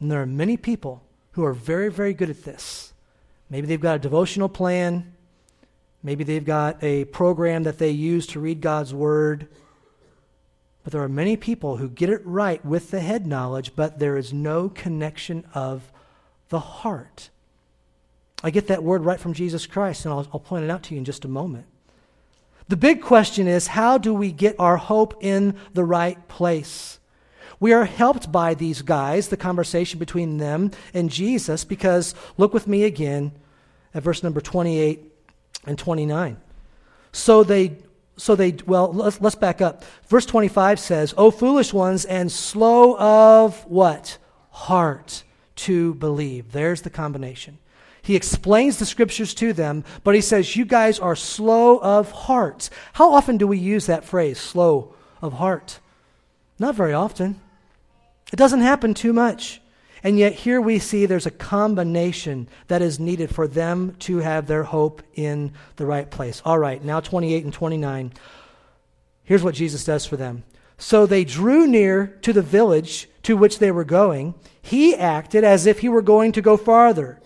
And 0.00 0.10
there 0.10 0.22
are 0.22 0.26
many 0.26 0.56
people 0.56 1.02
who 1.32 1.44
are 1.44 1.52
very, 1.52 1.90
very 1.90 2.14
good 2.14 2.30
at 2.30 2.44
this. 2.44 2.94
Maybe 3.48 3.66
they've 3.66 3.80
got 3.80 3.96
a 3.96 4.00
devotional 4.00 4.48
plan. 4.48 5.12
Maybe 6.02 6.24
they've 6.24 6.44
got 6.44 6.82
a 6.82 7.04
program 7.06 7.64
that 7.64 7.78
they 7.78 7.90
use 7.90 8.26
to 8.28 8.40
read 8.40 8.60
God's 8.60 8.92
Word. 8.92 9.48
But 10.84 10.92
there 10.92 11.02
are 11.02 11.08
many 11.08 11.36
people 11.36 11.78
who 11.78 11.88
get 11.88 12.10
it 12.10 12.24
right 12.24 12.64
with 12.64 12.92
the 12.92 13.00
head 13.00 13.26
knowledge, 13.26 13.72
but 13.74 13.98
there 13.98 14.16
is 14.16 14.32
no 14.32 14.68
connection 14.68 15.44
of 15.52 15.90
the 16.48 16.60
heart. 16.60 17.30
I 18.42 18.50
get 18.50 18.68
that 18.68 18.84
word 18.84 19.04
right 19.04 19.18
from 19.18 19.32
Jesus 19.32 19.66
Christ, 19.66 20.04
and 20.04 20.14
I'll, 20.14 20.28
I'll 20.32 20.38
point 20.38 20.64
it 20.64 20.70
out 20.70 20.84
to 20.84 20.94
you 20.94 20.98
in 20.98 21.04
just 21.04 21.24
a 21.24 21.28
moment. 21.28 21.66
The 22.68 22.76
big 22.76 23.00
question 23.00 23.48
is 23.48 23.68
how 23.68 23.98
do 23.98 24.14
we 24.14 24.32
get 24.32 24.56
our 24.58 24.76
hope 24.76 25.16
in 25.20 25.56
the 25.72 25.84
right 25.84 26.28
place? 26.28 26.98
We 27.58 27.72
are 27.72 27.84
helped 27.84 28.30
by 28.30 28.54
these 28.54 28.82
guys, 28.82 29.28
the 29.28 29.36
conversation 29.36 29.98
between 29.98 30.38
them 30.38 30.72
and 30.92 31.10
Jesus, 31.10 31.64
because 31.64 32.14
look 32.36 32.52
with 32.52 32.66
me 32.66 32.84
again 32.84 33.32
at 33.94 34.02
verse 34.02 34.22
number 34.22 34.40
28 34.40 35.02
and 35.64 35.78
29. 35.78 36.36
So 37.12 37.44
they, 37.44 37.76
so 38.16 38.36
they, 38.36 38.56
well, 38.66 38.92
let's, 38.92 39.20
let's 39.20 39.36
back 39.36 39.62
up. 39.62 39.84
Verse 40.06 40.26
25 40.26 40.78
says, 40.78 41.14
O 41.16 41.30
foolish 41.30 41.72
ones, 41.72 42.04
and 42.04 42.30
slow 42.30 42.96
of 42.98 43.64
what? 43.66 44.18
Heart 44.50 45.24
to 45.56 45.94
believe. 45.94 46.52
There's 46.52 46.82
the 46.82 46.90
combination. 46.90 47.58
He 48.02 48.14
explains 48.14 48.78
the 48.78 48.86
scriptures 48.86 49.34
to 49.34 49.52
them, 49.52 49.82
but 50.04 50.14
he 50.14 50.20
says, 50.20 50.54
You 50.54 50.64
guys 50.64 51.00
are 51.00 51.16
slow 51.16 51.78
of 51.78 52.12
heart. 52.12 52.70
How 52.92 53.12
often 53.12 53.36
do 53.36 53.46
we 53.46 53.58
use 53.58 53.86
that 53.86 54.04
phrase, 54.04 54.38
slow 54.38 54.94
of 55.20 55.32
heart? 55.32 55.80
Not 56.58 56.74
very 56.74 56.92
often. 56.92 57.40
It 58.32 58.36
doesn't 58.36 58.60
happen 58.60 58.94
too 58.94 59.12
much. 59.12 59.60
And 60.02 60.18
yet, 60.18 60.34
here 60.34 60.60
we 60.60 60.78
see 60.78 61.06
there's 61.06 61.26
a 61.26 61.30
combination 61.30 62.48
that 62.68 62.82
is 62.82 63.00
needed 63.00 63.34
for 63.34 63.48
them 63.48 63.96
to 64.00 64.18
have 64.18 64.46
their 64.46 64.62
hope 64.62 65.02
in 65.14 65.52
the 65.76 65.86
right 65.86 66.08
place. 66.08 66.42
All 66.44 66.58
right, 66.58 66.84
now 66.84 67.00
28 67.00 67.44
and 67.44 67.52
29. 67.52 68.12
Here's 69.24 69.42
what 69.42 69.54
Jesus 69.54 69.84
does 69.84 70.06
for 70.06 70.16
them. 70.16 70.44
So 70.78 71.06
they 71.06 71.24
drew 71.24 71.66
near 71.66 72.18
to 72.22 72.32
the 72.32 72.42
village 72.42 73.08
to 73.22 73.36
which 73.36 73.58
they 73.58 73.70
were 73.70 73.84
going. 73.84 74.34
He 74.60 74.94
acted 74.94 75.42
as 75.42 75.66
if 75.66 75.80
he 75.80 75.88
were 75.88 76.02
going 76.02 76.32
to 76.32 76.42
go 76.42 76.56
farther. 76.56 77.20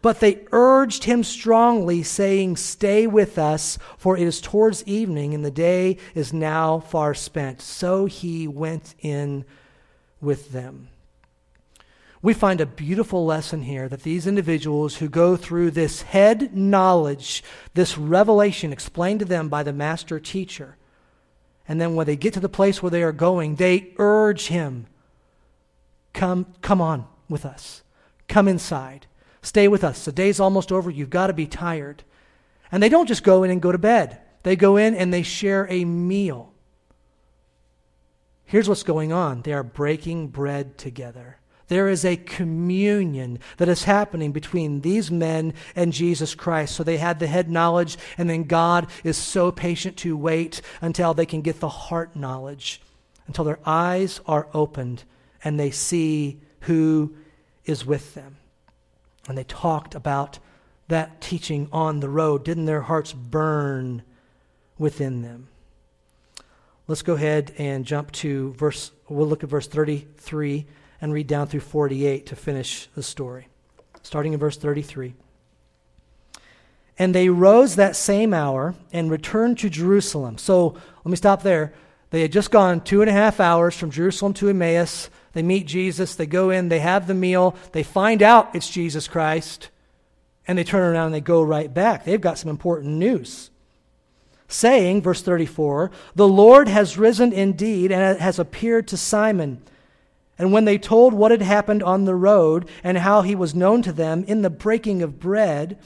But 0.00 0.20
they 0.20 0.46
urged 0.52 1.04
him 1.04 1.24
strongly, 1.24 2.02
saying, 2.02 2.56
Stay 2.56 3.06
with 3.06 3.38
us, 3.38 3.78
for 3.96 4.16
it 4.16 4.22
is 4.22 4.40
towards 4.40 4.84
evening, 4.84 5.34
and 5.34 5.44
the 5.44 5.50
day 5.50 5.96
is 6.14 6.32
now 6.32 6.78
far 6.78 7.14
spent. 7.14 7.60
So 7.62 8.04
he 8.04 8.46
went 8.46 8.94
in 9.00 9.44
with 10.24 10.52
them. 10.52 10.88
We 12.22 12.32
find 12.32 12.60
a 12.62 12.66
beautiful 12.66 13.26
lesson 13.26 13.62
here 13.62 13.86
that 13.88 14.02
these 14.02 14.26
individuals 14.26 14.96
who 14.96 15.10
go 15.10 15.36
through 15.36 15.72
this 15.72 16.00
head 16.00 16.56
knowledge, 16.56 17.44
this 17.74 17.98
revelation 17.98 18.72
explained 18.72 19.20
to 19.20 19.26
them 19.26 19.50
by 19.50 19.62
the 19.62 19.74
master 19.74 20.18
teacher, 20.18 20.78
and 21.68 21.78
then 21.78 21.94
when 21.94 22.06
they 22.06 22.16
get 22.16 22.32
to 22.32 22.40
the 22.40 22.48
place 22.48 22.82
where 22.82 22.90
they 22.90 23.02
are 23.02 23.12
going, 23.12 23.56
they 23.56 23.92
urge 23.98 24.46
him, 24.46 24.86
Come, 26.14 26.46
come 26.62 26.80
on 26.80 27.06
with 27.28 27.44
us. 27.44 27.82
Come 28.26 28.48
inside. 28.48 29.06
Stay 29.42 29.68
with 29.68 29.84
us. 29.84 30.06
The 30.06 30.12
day's 30.12 30.40
almost 30.40 30.72
over. 30.72 30.90
You've 30.90 31.10
got 31.10 31.26
to 31.26 31.34
be 31.34 31.46
tired. 31.46 32.04
And 32.72 32.82
they 32.82 32.88
don't 32.88 33.06
just 33.08 33.22
go 33.22 33.42
in 33.42 33.50
and 33.50 33.60
go 33.60 33.70
to 33.70 33.78
bed, 33.78 34.18
they 34.44 34.56
go 34.56 34.78
in 34.78 34.94
and 34.94 35.12
they 35.12 35.22
share 35.22 35.66
a 35.68 35.84
meal. 35.84 36.53
Here's 38.44 38.68
what's 38.68 38.82
going 38.82 39.12
on 39.12 39.42
they 39.42 39.52
are 39.52 39.62
breaking 39.62 40.28
bread 40.28 40.78
together. 40.78 41.38
There 41.68 41.88
is 41.88 42.04
a 42.04 42.16
communion 42.16 43.38
that 43.56 43.70
is 43.70 43.84
happening 43.84 44.32
between 44.32 44.82
these 44.82 45.10
men 45.10 45.54
and 45.74 45.94
Jesus 45.94 46.34
Christ. 46.34 46.76
So 46.76 46.84
they 46.84 46.98
had 46.98 47.18
the 47.18 47.26
head 47.26 47.50
knowledge, 47.50 47.96
and 48.18 48.28
then 48.28 48.44
God 48.44 48.88
is 49.02 49.16
so 49.16 49.50
patient 49.50 49.96
to 49.98 50.16
wait 50.16 50.60
until 50.82 51.14
they 51.14 51.24
can 51.24 51.40
get 51.40 51.60
the 51.60 51.68
heart 51.68 52.14
knowledge, 52.14 52.82
until 53.26 53.46
their 53.46 53.60
eyes 53.64 54.20
are 54.26 54.48
opened 54.52 55.04
and 55.42 55.60
they 55.60 55.70
see 55.70 56.40
who 56.60 57.14
is 57.64 57.84
with 57.84 58.14
them. 58.14 58.36
And 59.28 59.38
they 59.38 59.44
talked 59.44 59.94
about 59.94 60.38
that 60.88 61.20
teaching 61.20 61.68
on 61.72 62.00
the 62.00 62.08
road. 62.08 62.44
Didn't 62.44 62.66
their 62.66 62.82
hearts 62.82 63.12
burn 63.12 64.02
within 64.78 65.22
them? 65.22 65.48
Let's 66.86 67.02
go 67.02 67.14
ahead 67.14 67.52
and 67.56 67.86
jump 67.86 68.12
to 68.12 68.52
verse, 68.54 68.92
we'll 69.08 69.26
look 69.26 69.42
at 69.42 69.48
verse 69.48 69.66
33 69.66 70.66
and 71.00 71.12
read 71.14 71.26
down 71.26 71.46
through 71.46 71.60
48 71.60 72.26
to 72.26 72.36
finish 72.36 72.88
the 72.94 73.02
story. 73.02 73.48
Starting 74.02 74.34
in 74.34 74.38
verse 74.38 74.58
33. 74.58 75.14
And 76.98 77.14
they 77.14 77.30
rose 77.30 77.76
that 77.76 77.96
same 77.96 78.34
hour 78.34 78.74
and 78.92 79.10
returned 79.10 79.58
to 79.60 79.70
Jerusalem. 79.70 80.36
So 80.36 80.74
let 81.04 81.10
me 81.10 81.16
stop 81.16 81.42
there. 81.42 81.72
They 82.10 82.20
had 82.20 82.32
just 82.32 82.50
gone 82.50 82.82
two 82.82 83.00
and 83.00 83.08
a 83.08 83.14
half 83.14 83.40
hours 83.40 83.76
from 83.76 83.90
Jerusalem 83.90 84.34
to 84.34 84.50
Emmaus. 84.50 85.08
They 85.32 85.42
meet 85.42 85.66
Jesus, 85.66 86.14
they 86.14 86.26
go 86.26 86.50
in, 86.50 86.68
they 86.68 86.78
have 86.78 87.06
the 87.06 87.14
meal, 87.14 87.56
they 87.72 87.82
find 87.82 88.22
out 88.22 88.54
it's 88.54 88.70
Jesus 88.70 89.08
Christ, 89.08 89.70
and 90.46 90.56
they 90.56 90.62
turn 90.62 90.82
around 90.82 91.06
and 91.06 91.14
they 91.14 91.20
go 91.20 91.42
right 91.42 91.72
back. 91.72 92.04
They've 92.04 92.20
got 92.20 92.38
some 92.38 92.50
important 92.50 92.94
news. 92.98 93.50
Saying, 94.48 95.02
verse 95.02 95.22
34, 95.22 95.90
the 96.14 96.28
Lord 96.28 96.68
has 96.68 96.98
risen 96.98 97.32
indeed 97.32 97.90
and 97.90 98.18
has 98.20 98.38
appeared 98.38 98.86
to 98.88 98.96
Simon. 98.96 99.62
And 100.38 100.52
when 100.52 100.64
they 100.64 100.78
told 100.78 101.14
what 101.14 101.30
had 101.30 101.42
happened 101.42 101.82
on 101.82 102.04
the 102.04 102.14
road 102.14 102.68
and 102.82 102.98
how 102.98 103.22
he 103.22 103.34
was 103.34 103.54
known 103.54 103.82
to 103.82 103.92
them 103.92 104.24
in 104.24 104.42
the 104.42 104.50
breaking 104.50 105.02
of 105.02 105.20
bread, 105.20 105.78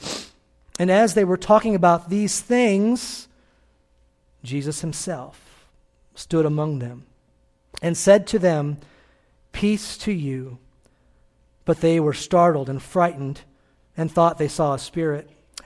and 0.77 0.89
as 0.89 1.13
they 1.13 1.23
were 1.23 1.37
talking 1.37 1.75
about 1.75 2.09
these 2.09 2.39
things, 2.39 3.27
Jesus 4.43 4.81
himself 4.81 5.67
stood 6.15 6.45
among 6.45 6.79
them 6.79 7.05
and 7.81 7.97
said 7.97 8.27
to 8.27 8.39
them, 8.39 8.77
Peace 9.51 9.97
to 9.99 10.11
you. 10.11 10.57
But 11.65 11.81
they 11.81 11.99
were 11.99 12.13
startled 12.13 12.69
and 12.69 12.81
frightened 12.81 13.41
and 13.95 14.11
thought 14.11 14.37
they 14.37 14.47
saw 14.47 14.73
a 14.73 14.79
spirit. 14.79 15.29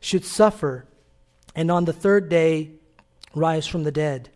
should 0.00 0.24
suffer 0.24 0.86
and 1.54 1.70
on 1.70 1.84
the 1.84 1.92
third 1.92 2.28
day 2.28 2.70
rise 3.34 3.66
from 3.66 3.84
the 3.84 3.92
dead. 3.92 4.30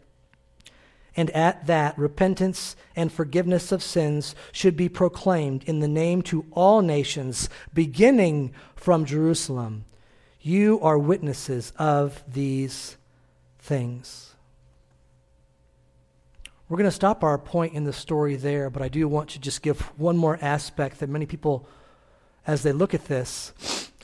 And 1.16 1.30
at 1.30 1.66
that, 1.66 1.96
repentance 1.96 2.74
and 2.96 3.12
forgiveness 3.12 3.70
of 3.70 3.82
sins 3.82 4.34
should 4.52 4.76
be 4.76 4.88
proclaimed 4.88 5.62
in 5.64 5.78
the 5.78 5.88
name 5.88 6.22
to 6.22 6.44
all 6.50 6.82
nations, 6.82 7.48
beginning 7.72 8.52
from 8.74 9.04
Jerusalem. 9.04 9.84
You 10.40 10.80
are 10.80 10.98
witnesses 10.98 11.72
of 11.78 12.22
these 12.26 12.96
things. 13.60 14.34
We're 16.68 16.78
going 16.78 16.90
to 16.90 16.96
stop 16.96 17.22
our 17.22 17.38
point 17.38 17.74
in 17.74 17.84
the 17.84 17.92
story 17.92 18.34
there, 18.34 18.68
but 18.68 18.82
I 18.82 18.88
do 18.88 19.06
want 19.06 19.30
to 19.30 19.38
just 19.38 19.62
give 19.62 19.80
one 19.98 20.16
more 20.16 20.38
aspect 20.42 20.98
that 20.98 21.08
many 21.08 21.26
people, 21.26 21.68
as 22.46 22.62
they 22.62 22.72
look 22.72 22.92
at 22.92 23.06
this 23.06 23.52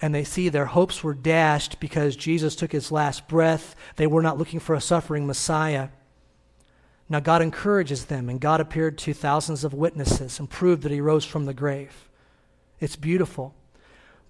and 0.02 0.14
they 0.14 0.24
see 0.24 0.48
their 0.48 0.66
hopes 0.66 1.04
were 1.04 1.14
dashed 1.14 1.80
because 1.80 2.16
Jesus 2.16 2.56
took 2.56 2.72
his 2.72 2.90
last 2.90 3.28
breath, 3.28 3.76
they 3.96 4.06
were 4.06 4.22
not 4.22 4.38
looking 4.38 4.60
for 4.60 4.74
a 4.74 4.80
suffering 4.80 5.26
Messiah. 5.26 5.88
Now, 7.08 7.20
God 7.20 7.42
encourages 7.42 8.06
them, 8.06 8.28
and 8.28 8.40
God 8.40 8.60
appeared 8.60 8.96
to 8.98 9.12
thousands 9.12 9.64
of 9.64 9.74
witnesses 9.74 10.38
and 10.38 10.48
proved 10.48 10.82
that 10.82 10.92
he 10.92 11.00
rose 11.00 11.24
from 11.24 11.44
the 11.44 11.54
grave. 11.54 12.08
It's 12.78 12.96
beautiful. 12.96 13.54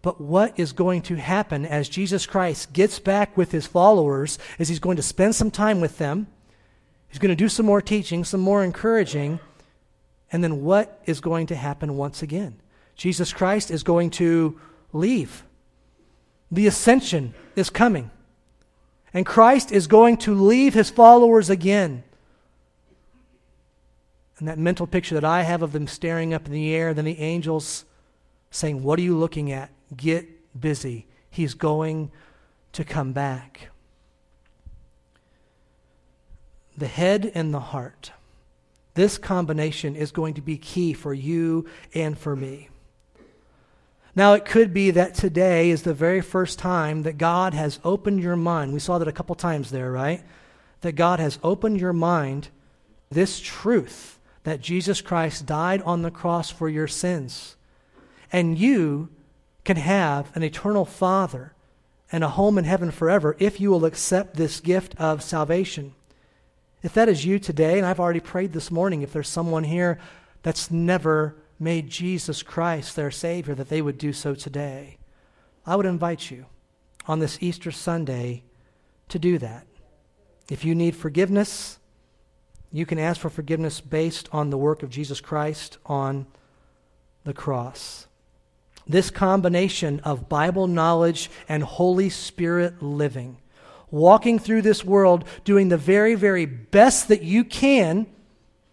But 0.02 0.20
what 0.20 0.58
is 0.58 0.72
going 0.72 1.02
to 1.02 1.16
happen 1.16 1.66
as 1.66 1.88
Jesus 1.88 2.24
Christ 2.24 2.72
gets 2.72 2.98
back 2.98 3.36
with 3.36 3.52
his 3.52 3.66
followers 3.66 4.38
is 4.58 4.68
he's 4.68 4.78
going 4.78 4.96
to 4.96 5.02
spend 5.02 5.34
some 5.34 5.50
time 5.50 5.80
with 5.80 5.98
them 5.98 6.26
He's 7.10 7.18
going 7.18 7.30
to 7.30 7.36
do 7.36 7.48
some 7.48 7.66
more 7.66 7.82
teaching, 7.82 8.24
some 8.24 8.40
more 8.40 8.64
encouraging. 8.64 9.40
And 10.32 10.42
then 10.42 10.62
what 10.62 11.02
is 11.06 11.20
going 11.20 11.48
to 11.48 11.56
happen 11.56 11.96
once 11.96 12.22
again? 12.22 12.60
Jesus 12.94 13.32
Christ 13.32 13.70
is 13.70 13.82
going 13.82 14.10
to 14.10 14.58
leave. 14.92 15.44
The 16.50 16.66
ascension 16.66 17.34
is 17.56 17.70
coming. 17.70 18.10
And 19.12 19.26
Christ 19.26 19.72
is 19.72 19.86
going 19.86 20.18
to 20.18 20.34
leave 20.34 20.74
his 20.74 20.90
followers 20.90 21.50
again. 21.50 22.04
And 24.38 24.48
that 24.48 24.58
mental 24.58 24.86
picture 24.86 25.14
that 25.14 25.24
I 25.24 25.42
have 25.42 25.62
of 25.62 25.72
them 25.72 25.86
staring 25.86 26.32
up 26.32 26.46
in 26.46 26.52
the 26.52 26.74
air, 26.74 26.94
then 26.94 27.04
the 27.04 27.18
angels 27.18 27.84
saying, 28.50 28.82
What 28.82 28.98
are 28.98 29.02
you 29.02 29.16
looking 29.16 29.52
at? 29.52 29.70
Get 29.96 30.28
busy. 30.58 31.06
He's 31.28 31.54
going 31.54 32.10
to 32.72 32.84
come 32.84 33.12
back 33.12 33.70
the 36.80 36.88
head 36.88 37.30
and 37.34 37.52
the 37.54 37.60
heart. 37.60 38.10
This 38.94 39.18
combination 39.18 39.94
is 39.94 40.10
going 40.10 40.34
to 40.34 40.40
be 40.40 40.56
key 40.56 40.94
for 40.94 41.14
you 41.14 41.68
and 41.94 42.18
for 42.18 42.34
me. 42.34 42.69
Now, 44.20 44.34
it 44.34 44.44
could 44.44 44.74
be 44.74 44.90
that 44.90 45.14
today 45.14 45.70
is 45.70 45.80
the 45.80 45.94
very 45.94 46.20
first 46.20 46.58
time 46.58 47.04
that 47.04 47.16
God 47.16 47.54
has 47.54 47.80
opened 47.82 48.22
your 48.22 48.36
mind. 48.36 48.74
We 48.74 48.78
saw 48.78 48.98
that 48.98 49.08
a 49.08 49.12
couple 49.12 49.34
times 49.34 49.70
there, 49.70 49.90
right? 49.90 50.22
That 50.82 50.92
God 50.92 51.20
has 51.20 51.38
opened 51.42 51.80
your 51.80 51.94
mind 51.94 52.50
this 53.08 53.40
truth 53.40 54.18
that 54.42 54.60
Jesus 54.60 55.00
Christ 55.00 55.46
died 55.46 55.80
on 55.86 56.02
the 56.02 56.10
cross 56.10 56.50
for 56.50 56.68
your 56.68 56.86
sins. 56.86 57.56
And 58.30 58.58
you 58.58 59.08
can 59.64 59.78
have 59.78 60.36
an 60.36 60.42
eternal 60.42 60.84
Father 60.84 61.54
and 62.12 62.22
a 62.22 62.28
home 62.28 62.58
in 62.58 62.64
heaven 62.64 62.90
forever 62.90 63.36
if 63.38 63.58
you 63.58 63.70
will 63.70 63.86
accept 63.86 64.36
this 64.36 64.60
gift 64.60 64.94
of 65.00 65.22
salvation. 65.22 65.94
If 66.82 66.92
that 66.92 67.08
is 67.08 67.24
you 67.24 67.38
today, 67.38 67.78
and 67.78 67.86
I've 67.86 68.00
already 68.00 68.20
prayed 68.20 68.52
this 68.52 68.70
morning, 68.70 69.00
if 69.00 69.14
there's 69.14 69.30
someone 69.30 69.64
here 69.64 69.98
that's 70.42 70.70
never 70.70 71.36
made 71.60 71.90
Jesus 71.90 72.42
Christ 72.42 72.96
their 72.96 73.10
Savior, 73.10 73.54
that 73.54 73.68
they 73.68 73.82
would 73.82 73.98
do 73.98 74.12
so 74.12 74.34
today, 74.34 74.96
I 75.66 75.76
would 75.76 75.86
invite 75.86 76.30
you 76.30 76.46
on 77.06 77.18
this 77.18 77.38
Easter 77.42 77.70
Sunday 77.70 78.42
to 79.08 79.18
do 79.18 79.38
that. 79.38 79.66
If 80.48 80.64
you 80.64 80.74
need 80.74 80.96
forgiveness, 80.96 81.78
you 82.72 82.86
can 82.86 82.98
ask 82.98 83.20
for 83.20 83.30
forgiveness 83.30 83.80
based 83.80 84.28
on 84.32 84.50
the 84.50 84.58
work 84.58 84.82
of 84.82 84.90
Jesus 84.90 85.20
Christ 85.20 85.78
on 85.84 86.26
the 87.24 87.34
cross. 87.34 88.06
This 88.86 89.10
combination 89.10 90.00
of 90.00 90.28
Bible 90.28 90.66
knowledge 90.66 91.30
and 91.48 91.62
Holy 91.62 92.08
Spirit 92.08 92.82
living, 92.82 93.36
walking 93.90 94.38
through 94.38 94.62
this 94.62 94.84
world, 94.84 95.24
doing 95.44 95.68
the 95.68 95.76
very, 95.76 96.14
very 96.14 96.46
best 96.46 97.08
that 97.08 97.22
you 97.22 97.44
can 97.44 98.06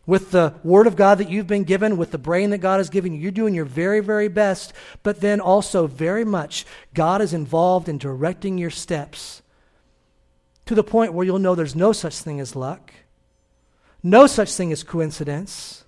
with 0.08 0.32
the 0.32 0.56
Word 0.64 0.88
of 0.88 0.96
God 0.96 1.20
that 1.20 1.30
you've 1.30 1.46
been 1.46 1.66
given, 1.66 1.98
with 1.98 2.10
the 2.12 2.18
brain 2.18 2.50
that 2.50 2.60
God 2.60 2.78
has 2.78 2.90
given 2.90 3.14
you. 3.14 3.20
You're 3.20 3.32
doing 3.32 3.54
your 3.54 3.66
very, 3.66 4.00
very 4.00 4.30
best, 4.30 4.74
but 5.04 5.20
then 5.20 5.40
also 5.40 5.86
very 5.86 6.26
much 6.26 6.66
God 6.96 7.22
is 7.22 7.34
involved 7.34 7.88
in 7.88 8.00
directing 8.00 8.58
your 8.58 8.72
steps 8.72 9.44
to 10.66 10.74
the 10.74 10.84
point 10.84 11.14
where 11.14 11.26
you'll 11.26 11.40
know 11.40 11.54
there's 11.54 11.76
no 11.76 11.92
such 11.92 12.18
thing 12.18 12.40
as 12.40 12.56
luck, 12.56 12.92
no 14.02 14.26
such 14.26 14.54
thing 14.54 14.72
as 14.72 14.84
coincidence. 14.84 15.84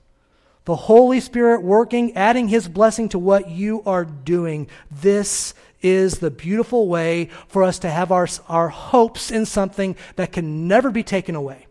The 0.66 0.76
Holy 0.76 1.20
Spirit 1.20 1.64
working, 1.64 2.16
adding 2.16 2.50
His 2.50 2.68
blessing 2.68 3.10
to 3.10 3.20
what 3.20 3.50
you 3.50 3.82
are 3.86 4.06
doing. 4.06 4.68
This 4.92 5.54
is 5.82 6.20
the 6.20 6.30
beautiful 6.30 6.90
way 6.90 7.30
for 7.48 7.64
us 7.64 7.80
to 7.80 7.90
have 7.90 8.12
our, 8.12 8.28
our 8.50 8.68
hopes 8.68 9.32
in 9.32 9.46
something 9.46 9.96
that 10.18 10.34
can 10.34 10.68
never 10.68 10.92
be 10.92 11.04
taken 11.04 11.36
away. 11.36 11.69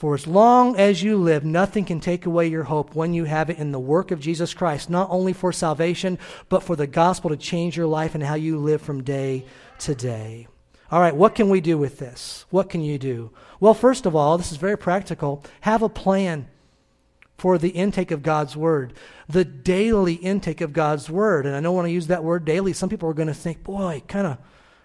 For 0.00 0.14
as 0.14 0.26
long 0.26 0.76
as 0.76 1.02
you 1.02 1.18
live, 1.18 1.44
nothing 1.44 1.84
can 1.84 2.00
take 2.00 2.24
away 2.24 2.46
your 2.46 2.62
hope 2.62 2.94
when 2.94 3.12
you 3.12 3.24
have 3.24 3.50
it 3.50 3.58
in 3.58 3.70
the 3.70 3.78
work 3.78 4.10
of 4.10 4.18
Jesus 4.18 4.54
Christ, 4.54 4.88
not 4.88 5.10
only 5.10 5.34
for 5.34 5.52
salvation, 5.52 6.18
but 6.48 6.62
for 6.62 6.74
the 6.74 6.86
gospel 6.86 7.28
to 7.28 7.36
change 7.36 7.76
your 7.76 7.86
life 7.86 8.14
and 8.14 8.24
how 8.24 8.32
you 8.32 8.56
live 8.56 8.80
from 8.80 9.02
day 9.02 9.44
to 9.80 9.94
day. 9.94 10.48
All 10.90 11.02
right, 11.02 11.14
what 11.14 11.34
can 11.34 11.50
we 11.50 11.60
do 11.60 11.76
with 11.76 11.98
this? 11.98 12.46
What 12.48 12.70
can 12.70 12.80
you 12.80 12.96
do? 12.96 13.30
Well, 13.60 13.74
first 13.74 14.06
of 14.06 14.16
all, 14.16 14.38
this 14.38 14.50
is 14.50 14.56
very 14.56 14.78
practical. 14.78 15.44
Have 15.60 15.82
a 15.82 15.90
plan 15.90 16.48
for 17.36 17.58
the 17.58 17.68
intake 17.68 18.10
of 18.10 18.22
God's 18.22 18.56
Word, 18.56 18.94
the 19.28 19.44
daily 19.44 20.14
intake 20.14 20.62
of 20.62 20.72
God's 20.72 21.10
Word. 21.10 21.44
And 21.44 21.54
I 21.54 21.60
don't 21.60 21.76
want 21.76 21.88
to 21.88 21.92
use 21.92 22.06
that 22.06 22.24
word 22.24 22.46
daily. 22.46 22.72
Some 22.72 22.88
people 22.88 23.10
are 23.10 23.12
going 23.12 23.28
to 23.28 23.34
think, 23.34 23.62
boy, 23.62 24.02
kind 24.08 24.26
of 24.26 24.38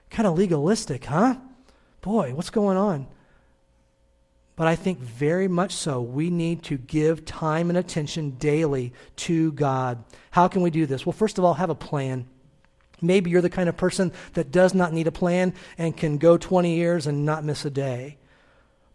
kind 0.09 0.27
of 0.27 0.37
legalistic, 0.37 1.05
huh? 1.05 1.37
Boy, 2.01 2.33
what's 2.33 2.49
going 2.49 2.75
on? 2.75 3.07
But 4.55 4.67
I 4.67 4.75
think 4.75 4.99
very 4.99 5.47
much 5.47 5.73
so, 5.73 6.01
we 6.01 6.29
need 6.29 6.63
to 6.63 6.77
give 6.77 7.25
time 7.25 7.69
and 7.69 7.77
attention 7.77 8.31
daily 8.31 8.93
to 9.17 9.51
God. 9.51 10.03
How 10.31 10.47
can 10.47 10.61
we 10.61 10.69
do 10.69 10.85
this? 10.85 11.05
Well, 11.05 11.13
first 11.13 11.37
of 11.37 11.43
all, 11.43 11.55
have 11.55 11.69
a 11.69 11.75
plan. 11.75 12.25
Maybe 13.01 13.29
you're 13.29 13.41
the 13.41 13.49
kind 13.49 13.67
of 13.67 13.75
person 13.75 14.13
that 14.33 14.51
does 14.51 14.73
not 14.73 14.93
need 14.93 15.07
a 15.07 15.11
plan 15.11 15.53
and 15.77 15.97
can 15.97 16.17
go 16.17 16.37
20 16.37 16.73
years 16.73 17.05
and 17.05 17.25
not 17.25 17.43
miss 17.43 17.65
a 17.65 17.69
day. 17.69 18.17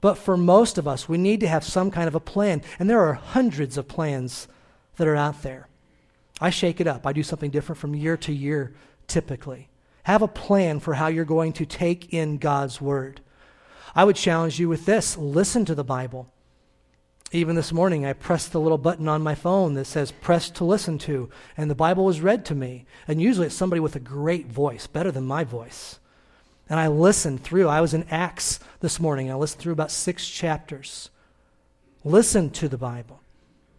But 0.00 0.14
for 0.14 0.38
most 0.38 0.78
of 0.78 0.88
us, 0.88 1.08
we 1.08 1.18
need 1.18 1.40
to 1.40 1.48
have 1.48 1.62
some 1.62 1.90
kind 1.90 2.08
of 2.08 2.14
a 2.14 2.20
plan. 2.20 2.62
And 2.78 2.88
there 2.88 3.00
are 3.00 3.12
hundreds 3.12 3.76
of 3.76 3.86
plans 3.86 4.48
that 4.96 5.06
are 5.06 5.16
out 5.16 5.42
there. 5.42 5.68
I 6.40 6.48
shake 6.48 6.80
it 6.80 6.86
up. 6.86 7.06
I 7.06 7.12
do 7.12 7.22
something 7.22 7.50
different 7.50 7.78
from 7.78 7.94
year 7.94 8.16
to 8.18 8.32
year, 8.32 8.72
typically. 9.06 9.68
Have 10.04 10.22
a 10.22 10.28
plan 10.28 10.80
for 10.80 10.94
how 10.94 11.08
you're 11.08 11.26
going 11.26 11.52
to 11.54 11.66
take 11.66 12.14
in 12.14 12.38
God's 12.38 12.80
Word. 12.80 13.20
I 13.94 14.04
would 14.04 14.16
challenge 14.16 14.58
you 14.58 14.68
with 14.68 14.86
this 14.86 15.16
listen 15.16 15.64
to 15.64 15.74
the 15.74 15.84
Bible. 15.84 16.32
Even 17.32 17.54
this 17.54 17.72
morning, 17.72 18.04
I 18.04 18.12
pressed 18.12 18.50
the 18.50 18.60
little 18.60 18.78
button 18.78 19.08
on 19.08 19.22
my 19.22 19.36
phone 19.36 19.74
that 19.74 19.84
says 19.84 20.10
press 20.10 20.50
to 20.50 20.64
listen 20.64 20.98
to, 20.98 21.30
and 21.56 21.70
the 21.70 21.76
Bible 21.76 22.04
was 22.04 22.20
read 22.20 22.44
to 22.46 22.56
me. 22.56 22.86
And 23.06 23.22
usually 23.22 23.46
it's 23.46 23.54
somebody 23.54 23.78
with 23.78 23.94
a 23.94 24.00
great 24.00 24.46
voice, 24.48 24.88
better 24.88 25.12
than 25.12 25.26
my 25.26 25.44
voice. 25.44 26.00
And 26.68 26.80
I 26.80 26.88
listened 26.88 27.42
through. 27.42 27.68
I 27.68 27.80
was 27.80 27.94
in 27.94 28.04
Acts 28.10 28.60
this 28.80 28.98
morning. 28.98 29.28
and 29.28 29.34
I 29.34 29.38
listened 29.38 29.60
through 29.60 29.72
about 29.72 29.92
six 29.92 30.28
chapters. 30.28 31.10
Listen 32.04 32.50
to 32.50 32.68
the 32.68 32.78
Bible. 32.78 33.20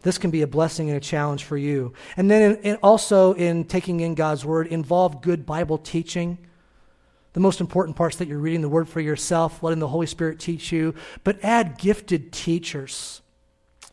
This 0.02 0.18
can 0.18 0.30
be 0.30 0.42
a 0.42 0.46
blessing 0.46 0.88
and 0.88 0.96
a 0.96 1.00
challenge 1.00 1.44
for 1.44 1.56
you. 1.56 1.92
And 2.16 2.30
then 2.30 2.52
in, 2.52 2.62
in 2.62 2.76
also 2.76 3.34
in 3.34 3.64
taking 3.64 4.00
in 4.00 4.14
God's 4.14 4.44
Word, 4.44 4.66
involve 4.66 5.22
good 5.22 5.46
Bible 5.46 5.78
teaching. 5.78 6.38
The 7.32 7.40
most 7.40 7.60
important 7.60 7.96
parts 7.96 8.16
that 8.16 8.28
you're 8.28 8.38
reading 8.38 8.60
the 8.60 8.68
Word 8.68 8.88
for 8.88 9.00
yourself, 9.00 9.62
letting 9.62 9.78
the 9.78 9.88
Holy 9.88 10.06
Spirit 10.06 10.38
teach 10.38 10.70
you, 10.70 10.94
but 11.24 11.42
add 11.42 11.78
gifted 11.78 12.32
teachers 12.32 13.22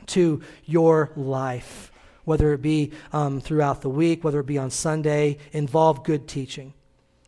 to 0.07 0.41
your 0.65 1.11
life, 1.15 1.91
whether 2.25 2.53
it 2.53 2.61
be 2.61 2.91
um, 3.13 3.39
throughout 3.39 3.81
the 3.81 3.89
week, 3.89 4.23
whether 4.23 4.41
it 4.41 4.45
be 4.45 4.57
on 4.57 4.69
Sunday. 4.69 5.37
Involve 5.53 6.03
good 6.03 6.27
teaching. 6.27 6.73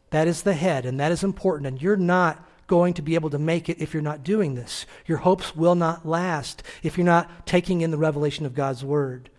That 0.10 0.28
is 0.28 0.43
the 0.43 0.54
head, 0.54 0.86
and 0.86 1.00
that 1.00 1.12
is 1.12 1.24
important. 1.24 1.67
And 1.67 1.82
you're 1.82 1.95
not 1.95 2.45
going 2.67 2.93
to 2.93 3.02
be 3.02 3.15
able 3.15 3.30
to 3.30 3.39
make 3.39 3.69
it 3.69 3.82
if 3.82 3.93
you're 3.93 4.02
not 4.02 4.24
doing 4.24 4.56
this. 4.56 4.86
Your 5.06 5.19
hopes 5.19 5.56
will 5.56 5.76
not 5.76 6.06
last 6.06 6.63
if 6.84 6.97
you're 6.97 7.06
not 7.06 7.45
taking 7.45 7.82
in 7.82 7.91
the 7.91 7.97
revelation 7.97 8.45
of 8.45 8.56
God's 8.56 8.84
Word. 8.84 9.30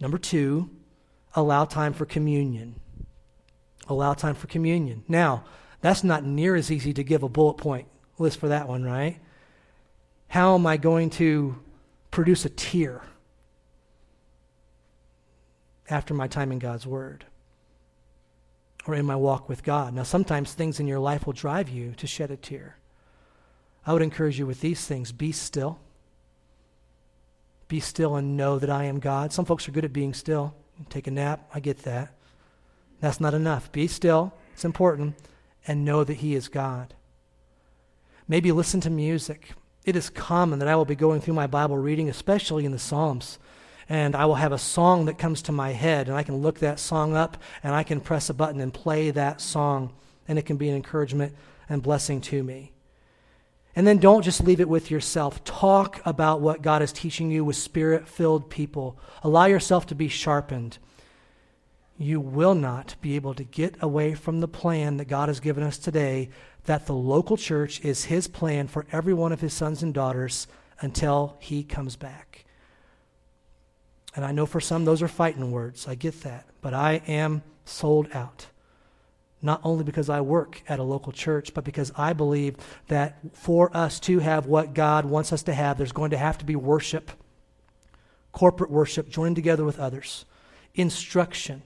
Number 0.00 0.18
two, 0.18 0.70
allow 1.34 1.64
time 1.64 1.92
for 1.92 2.06
communion. 2.06 2.76
Allow 3.88 4.14
time 4.14 4.34
for 4.34 4.46
communion. 4.46 5.04
Now, 5.08 5.44
that's 5.80 6.04
not 6.04 6.24
near 6.24 6.54
as 6.54 6.70
easy 6.70 6.92
to 6.92 7.02
give 7.02 7.22
a 7.22 7.28
bullet 7.28 7.54
point 7.54 7.88
list 8.18 8.38
for 8.38 8.48
that 8.48 8.68
one, 8.68 8.84
right? 8.84 9.18
How 10.28 10.54
am 10.54 10.66
I 10.66 10.76
going 10.76 11.10
to 11.10 11.56
produce 12.10 12.44
a 12.44 12.50
tear 12.50 13.02
after 15.90 16.14
my 16.14 16.26
time 16.26 16.52
in 16.52 16.58
God's 16.58 16.86
Word 16.86 17.24
or 18.86 18.94
in 18.94 19.06
my 19.06 19.16
walk 19.16 19.48
with 19.48 19.62
God. 19.62 19.94
Now, 19.94 20.02
sometimes 20.02 20.52
things 20.52 20.80
in 20.80 20.86
your 20.86 20.98
life 20.98 21.26
will 21.26 21.32
drive 21.32 21.68
you 21.68 21.92
to 21.98 22.06
shed 22.06 22.30
a 22.30 22.36
tear. 22.36 22.76
I 23.86 23.92
would 23.92 24.02
encourage 24.02 24.38
you 24.38 24.46
with 24.46 24.60
these 24.60 24.86
things 24.86 25.12
be 25.12 25.32
still. 25.32 25.78
Be 27.68 27.80
still 27.80 28.16
and 28.16 28.36
know 28.36 28.58
that 28.58 28.70
I 28.70 28.84
am 28.84 28.98
God. 28.98 29.32
Some 29.32 29.44
folks 29.44 29.68
are 29.68 29.72
good 29.72 29.84
at 29.84 29.92
being 29.92 30.14
still. 30.14 30.54
Take 30.88 31.06
a 31.06 31.10
nap, 31.10 31.50
I 31.52 31.60
get 31.60 31.78
that. 31.82 32.14
That's 33.00 33.20
not 33.20 33.34
enough. 33.34 33.70
Be 33.72 33.86
still, 33.86 34.32
it's 34.54 34.64
important, 34.64 35.16
and 35.66 35.84
know 35.84 36.04
that 36.04 36.14
He 36.14 36.34
is 36.34 36.48
God. 36.48 36.94
Maybe 38.26 38.52
listen 38.52 38.80
to 38.82 38.90
music 38.90 39.54
it 39.88 39.96
is 39.96 40.10
common 40.10 40.58
that 40.58 40.68
I 40.68 40.76
will 40.76 40.84
be 40.84 40.94
going 40.94 41.22
through 41.22 41.32
my 41.32 41.46
Bible 41.46 41.78
reading, 41.78 42.10
especially 42.10 42.66
in 42.66 42.72
the 42.72 42.78
Psalms, 42.78 43.38
and 43.88 44.14
I 44.14 44.26
will 44.26 44.34
have 44.34 44.52
a 44.52 44.58
song 44.58 45.06
that 45.06 45.16
comes 45.16 45.40
to 45.42 45.52
my 45.52 45.70
head, 45.70 46.08
and 46.08 46.16
I 46.16 46.22
can 46.22 46.36
look 46.36 46.58
that 46.58 46.78
song 46.78 47.16
up, 47.16 47.38
and 47.62 47.74
I 47.74 47.84
can 47.84 48.02
press 48.02 48.28
a 48.28 48.34
button 48.34 48.60
and 48.60 48.74
play 48.74 49.10
that 49.10 49.40
song, 49.40 49.94
and 50.28 50.38
it 50.38 50.44
can 50.44 50.58
be 50.58 50.68
an 50.68 50.76
encouragement 50.76 51.34
and 51.70 51.82
blessing 51.82 52.20
to 52.20 52.42
me. 52.42 52.72
And 53.74 53.86
then 53.86 53.96
don't 53.96 54.20
just 54.20 54.44
leave 54.44 54.60
it 54.60 54.68
with 54.68 54.90
yourself. 54.90 55.42
Talk 55.42 56.02
about 56.04 56.42
what 56.42 56.60
God 56.60 56.82
is 56.82 56.92
teaching 56.92 57.30
you 57.30 57.42
with 57.42 57.56
spirit 57.56 58.06
filled 58.06 58.50
people. 58.50 58.98
Allow 59.22 59.46
yourself 59.46 59.86
to 59.86 59.94
be 59.94 60.08
sharpened. 60.08 60.76
You 61.98 62.20
will 62.20 62.54
not 62.54 62.94
be 63.00 63.16
able 63.16 63.34
to 63.34 63.42
get 63.44 63.74
away 63.82 64.14
from 64.14 64.40
the 64.40 64.48
plan 64.48 64.98
that 64.98 65.08
God 65.08 65.28
has 65.28 65.40
given 65.40 65.64
us 65.64 65.78
today 65.78 66.30
that 66.64 66.86
the 66.86 66.94
local 66.94 67.36
church 67.36 67.80
is 67.84 68.04
his 68.04 68.28
plan 68.28 68.68
for 68.68 68.86
every 68.92 69.12
one 69.12 69.32
of 69.32 69.40
his 69.40 69.52
sons 69.52 69.82
and 69.82 69.92
daughters 69.92 70.46
until 70.80 71.36
he 71.40 71.64
comes 71.64 71.96
back. 71.96 72.44
And 74.14 74.24
I 74.24 74.32
know 74.32 74.46
for 74.46 74.60
some 74.60 74.84
those 74.84 75.02
are 75.02 75.08
fighting 75.08 75.50
words. 75.50 75.88
I 75.88 75.96
get 75.96 76.22
that. 76.22 76.46
But 76.60 76.72
I 76.72 77.02
am 77.08 77.42
sold 77.64 78.08
out. 78.12 78.46
Not 79.40 79.60
only 79.64 79.84
because 79.84 80.08
I 80.08 80.20
work 80.20 80.62
at 80.68 80.78
a 80.78 80.84
local 80.84 81.12
church, 81.12 81.54
but 81.54 81.64
because 81.64 81.92
I 81.96 82.12
believe 82.12 82.56
that 82.88 83.18
for 83.32 83.76
us 83.76 84.00
to 84.00 84.18
have 84.18 84.46
what 84.46 84.74
God 84.74 85.04
wants 85.04 85.32
us 85.32 85.42
to 85.44 85.54
have, 85.54 85.78
there's 85.78 85.92
going 85.92 86.10
to 86.10 86.18
have 86.18 86.38
to 86.38 86.44
be 86.44 86.56
worship, 86.56 87.12
corporate 88.32 88.70
worship, 88.70 89.08
joining 89.08 89.36
together 89.36 89.64
with 89.64 89.78
others, 89.78 90.24
instruction, 90.74 91.62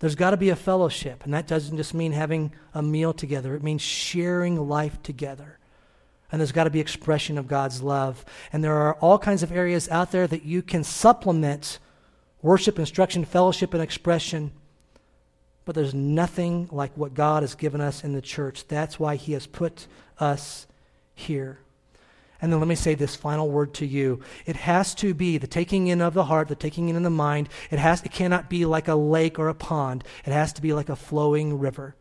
there's 0.00 0.14
got 0.14 0.30
to 0.30 0.36
be 0.36 0.50
a 0.50 0.56
fellowship, 0.56 1.24
and 1.24 1.34
that 1.34 1.46
doesn't 1.46 1.76
just 1.76 1.94
mean 1.94 2.12
having 2.12 2.52
a 2.72 2.82
meal 2.82 3.12
together, 3.12 3.54
it 3.54 3.62
means 3.62 3.82
sharing 3.82 4.68
life 4.68 5.02
together. 5.02 5.58
And 6.30 6.40
there's 6.40 6.52
got 6.52 6.64
to 6.64 6.70
be 6.70 6.80
expression 6.80 7.38
of 7.38 7.48
God's 7.48 7.82
love. 7.82 8.24
And 8.52 8.62
there 8.62 8.76
are 8.76 8.94
all 8.96 9.18
kinds 9.18 9.42
of 9.42 9.50
areas 9.50 9.88
out 9.88 10.12
there 10.12 10.26
that 10.26 10.44
you 10.44 10.60
can 10.60 10.84
supplement 10.84 11.78
worship, 12.42 12.78
instruction, 12.78 13.24
fellowship, 13.24 13.72
and 13.72 13.82
expression. 13.82 14.52
But 15.64 15.74
there's 15.74 15.94
nothing 15.94 16.68
like 16.70 16.92
what 16.96 17.14
God 17.14 17.42
has 17.42 17.54
given 17.54 17.80
us 17.80 18.04
in 18.04 18.12
the 18.12 18.20
church. 18.20 18.68
That's 18.68 19.00
why 19.00 19.16
He 19.16 19.32
has 19.32 19.46
put 19.46 19.86
us 20.18 20.66
here. 21.14 21.60
And 22.40 22.52
then 22.52 22.60
let 22.60 22.68
me 22.68 22.76
say 22.76 22.94
this 22.94 23.16
final 23.16 23.48
word 23.50 23.74
to 23.74 23.86
you. 23.86 24.20
It 24.46 24.56
has 24.56 24.94
to 24.96 25.12
be 25.12 25.38
the 25.38 25.48
taking 25.48 25.88
in 25.88 26.00
of 26.00 26.14
the 26.14 26.24
heart, 26.24 26.48
the 26.48 26.54
taking 26.54 26.88
in 26.88 26.96
of 26.96 27.02
the 27.02 27.10
mind. 27.10 27.48
It 27.70 27.80
has 27.80 28.02
it 28.02 28.12
cannot 28.12 28.48
be 28.48 28.64
like 28.64 28.86
a 28.86 28.94
lake 28.94 29.38
or 29.38 29.48
a 29.48 29.54
pond. 29.54 30.04
It 30.24 30.32
has 30.32 30.52
to 30.54 30.62
be 30.62 30.72
like 30.72 30.88
a 30.88 30.96
flowing 30.96 31.58
river. 31.58 31.96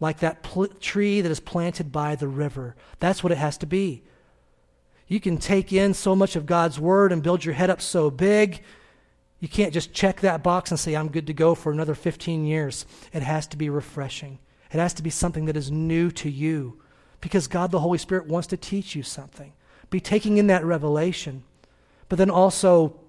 like 0.00 0.18
that 0.18 0.42
pl- 0.42 0.68
tree 0.80 1.20
that 1.20 1.30
is 1.30 1.40
planted 1.40 1.90
by 1.90 2.14
the 2.14 2.28
river. 2.28 2.76
That's 3.00 3.22
what 3.22 3.32
it 3.32 3.38
has 3.38 3.56
to 3.58 3.66
be. 3.66 4.02
You 5.06 5.20
can 5.20 5.38
take 5.38 5.72
in 5.72 5.94
so 5.94 6.14
much 6.16 6.36
of 6.36 6.46
God's 6.46 6.78
word 6.78 7.12
and 7.12 7.22
build 7.22 7.44
your 7.44 7.54
head 7.54 7.70
up 7.70 7.80
so 7.80 8.10
big. 8.10 8.62
You 9.40 9.48
can't 9.48 9.72
just 9.72 9.92
check 9.92 10.20
that 10.20 10.42
box 10.42 10.70
and 10.70 10.80
say, 10.80 10.94
I'm 10.94 11.08
good 11.08 11.26
to 11.28 11.32
go 11.32 11.54
for 11.54 11.72
another 11.72 11.94
15 11.94 12.44
years. 12.44 12.86
It 13.12 13.22
has 13.22 13.46
to 13.48 13.56
be 13.56 13.70
refreshing. 13.70 14.38
It 14.72 14.78
has 14.78 14.94
to 14.94 15.02
be 15.02 15.10
something 15.10 15.44
that 15.46 15.56
is 15.56 15.70
new 15.70 16.10
to 16.12 16.30
you 16.30 16.82
because 17.24 17.46
God 17.46 17.70
the 17.70 17.80
Holy 17.80 17.96
Spirit 17.96 18.26
wants 18.26 18.48
to 18.48 18.56
teach 18.58 18.94
you 18.94 19.02
something. 19.02 19.54
Be 19.88 19.98
taking 19.98 20.36
in 20.36 20.48
that 20.48 20.62
revelation, 20.62 21.42
but 22.10 22.18
then 22.18 22.28
also 22.28 23.00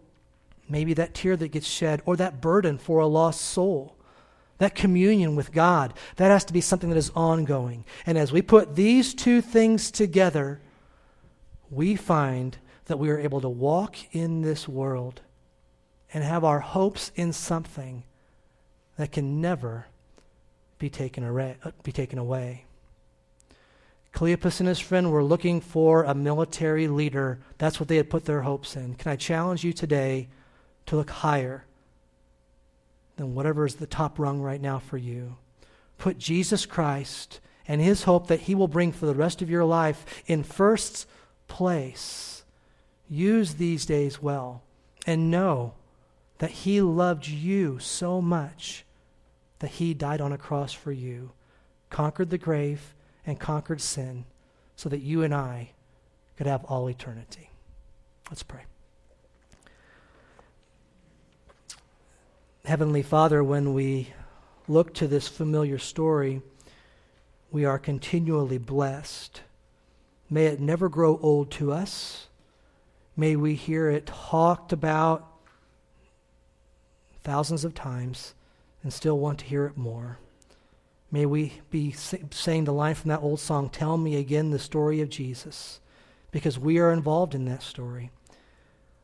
maybe 0.69 0.93
that 0.93 1.13
tear 1.13 1.35
that 1.35 1.49
gets 1.49 1.67
shed 1.67 2.01
or 2.05 2.15
that 2.15 2.39
burden 2.39 2.77
for 2.77 3.01
a 3.01 3.07
lost 3.07 3.41
soul. 3.41 3.97
That 4.59 4.73
communion 4.73 5.35
with 5.35 5.51
God, 5.51 5.93
that 6.15 6.31
has 6.31 6.45
to 6.45 6.53
be 6.53 6.61
something 6.61 6.89
that 6.91 6.97
is 6.97 7.11
ongoing. 7.13 7.83
And 8.05 8.17
as 8.17 8.31
we 8.31 8.41
put 8.41 8.77
these 8.77 9.13
two 9.13 9.41
things 9.41 9.91
together, 9.91 10.61
we 11.69 11.97
find 11.97 12.57
that 12.85 12.97
we 12.97 13.09
are 13.09 13.19
able 13.19 13.41
to 13.41 13.49
walk 13.49 13.97
in 14.15 14.43
this 14.43 14.65
world 14.65 15.19
and 16.13 16.23
have 16.23 16.45
our 16.45 16.61
hopes 16.61 17.11
in 17.15 17.33
something 17.33 18.05
that 18.95 19.11
can 19.11 19.41
never 19.41 19.87
be 20.79 20.89
taken, 20.89 21.25
away, 21.25 21.57
uh, 21.65 21.71
be 21.83 21.91
taken 21.91 22.17
away. 22.17 22.64
Cleopas 24.15 24.59
and 24.59 24.67
his 24.67 24.79
friend 24.79 25.11
were 25.11 25.23
looking 25.23 25.61
for 25.61 26.03
a 26.03 26.15
military 26.15 26.87
leader. 26.87 27.39
That's 27.57 27.79
what 27.79 27.89
they 27.89 27.97
had 27.97 28.09
put 28.09 28.25
their 28.25 28.41
hopes 28.41 28.75
in. 28.75 28.95
Can 28.95 29.11
I 29.11 29.15
challenge 29.15 29.63
you 29.63 29.73
today 29.73 30.29
to 30.87 30.95
look 30.95 31.09
higher 31.09 31.65
than 33.17 33.35
whatever 33.35 33.65
is 33.65 33.75
the 33.75 33.85
top 33.85 34.17
rung 34.17 34.41
right 34.41 34.61
now 34.61 34.79
for 34.79 34.97
you? 34.97 35.35
Put 35.97 36.17
Jesus 36.17 36.65
Christ 36.65 37.39
and 37.67 37.81
his 37.81 38.03
hope 38.03 38.27
that 38.27 38.41
he 38.41 38.55
will 38.55 38.67
bring 38.67 38.91
for 38.91 39.05
the 39.05 39.13
rest 39.13 39.41
of 39.41 39.49
your 39.49 39.65
life 39.65 40.23
in 40.25 40.43
first 40.43 41.07
place. 41.47 42.43
Use 43.09 43.55
these 43.55 43.85
days 43.85 44.21
well 44.21 44.63
and 45.05 45.29
know 45.29 45.73
that 46.39 46.51
He 46.51 46.81
loved 46.81 47.27
you 47.27 47.79
so 47.79 48.21
much 48.21 48.85
that 49.59 49.71
He 49.71 49.93
died 49.93 50.21
on 50.21 50.31
a 50.31 50.37
cross 50.37 50.73
for 50.73 50.91
you, 50.91 51.31
conquered 51.89 52.29
the 52.29 52.37
grave, 52.37 52.94
and 53.25 53.39
conquered 53.39 53.81
sin 53.81 54.25
so 54.75 54.89
that 54.89 54.99
you 54.99 55.23
and 55.23 55.33
I 55.33 55.71
could 56.37 56.47
have 56.47 56.63
all 56.65 56.89
eternity. 56.89 57.49
Let's 58.29 58.43
pray. 58.43 58.61
Heavenly 62.65 63.03
Father, 63.03 63.43
when 63.43 63.73
we 63.73 64.11
look 64.67 64.93
to 64.95 65.07
this 65.07 65.27
familiar 65.27 65.77
story, 65.77 66.41
we 67.51 67.63
are 67.63 67.77
continually 67.77 68.57
blessed 68.57 69.41
May 70.29 70.47
it 70.47 70.59
never 70.59 70.89
grow 70.89 71.19
old 71.21 71.51
to 71.51 71.71
us. 71.71 72.27
May 73.15 73.35
we 73.35 73.55
hear 73.55 73.89
it 73.89 74.07
talked 74.07 74.73
about 74.73 75.27
thousands 77.23 77.63
of 77.63 77.73
times 77.73 78.33
and 78.83 78.91
still 78.91 79.19
want 79.19 79.39
to 79.39 79.45
hear 79.45 79.65
it 79.65 79.77
more. 79.77 80.17
May 81.11 81.25
we 81.25 81.53
be 81.69 81.91
saying 81.91 82.65
the 82.65 82.73
line 82.73 82.95
from 82.95 83.09
that 83.09 83.21
old 83.21 83.39
song, 83.39 83.69
Tell 83.69 83.97
me 83.97 84.15
again 84.15 84.49
the 84.49 84.59
story 84.59 85.01
of 85.01 85.09
Jesus, 85.09 85.79
because 86.31 86.59
we 86.59 86.79
are 86.79 86.91
involved 86.91 87.35
in 87.35 87.45
that 87.45 87.63
story. 87.63 88.11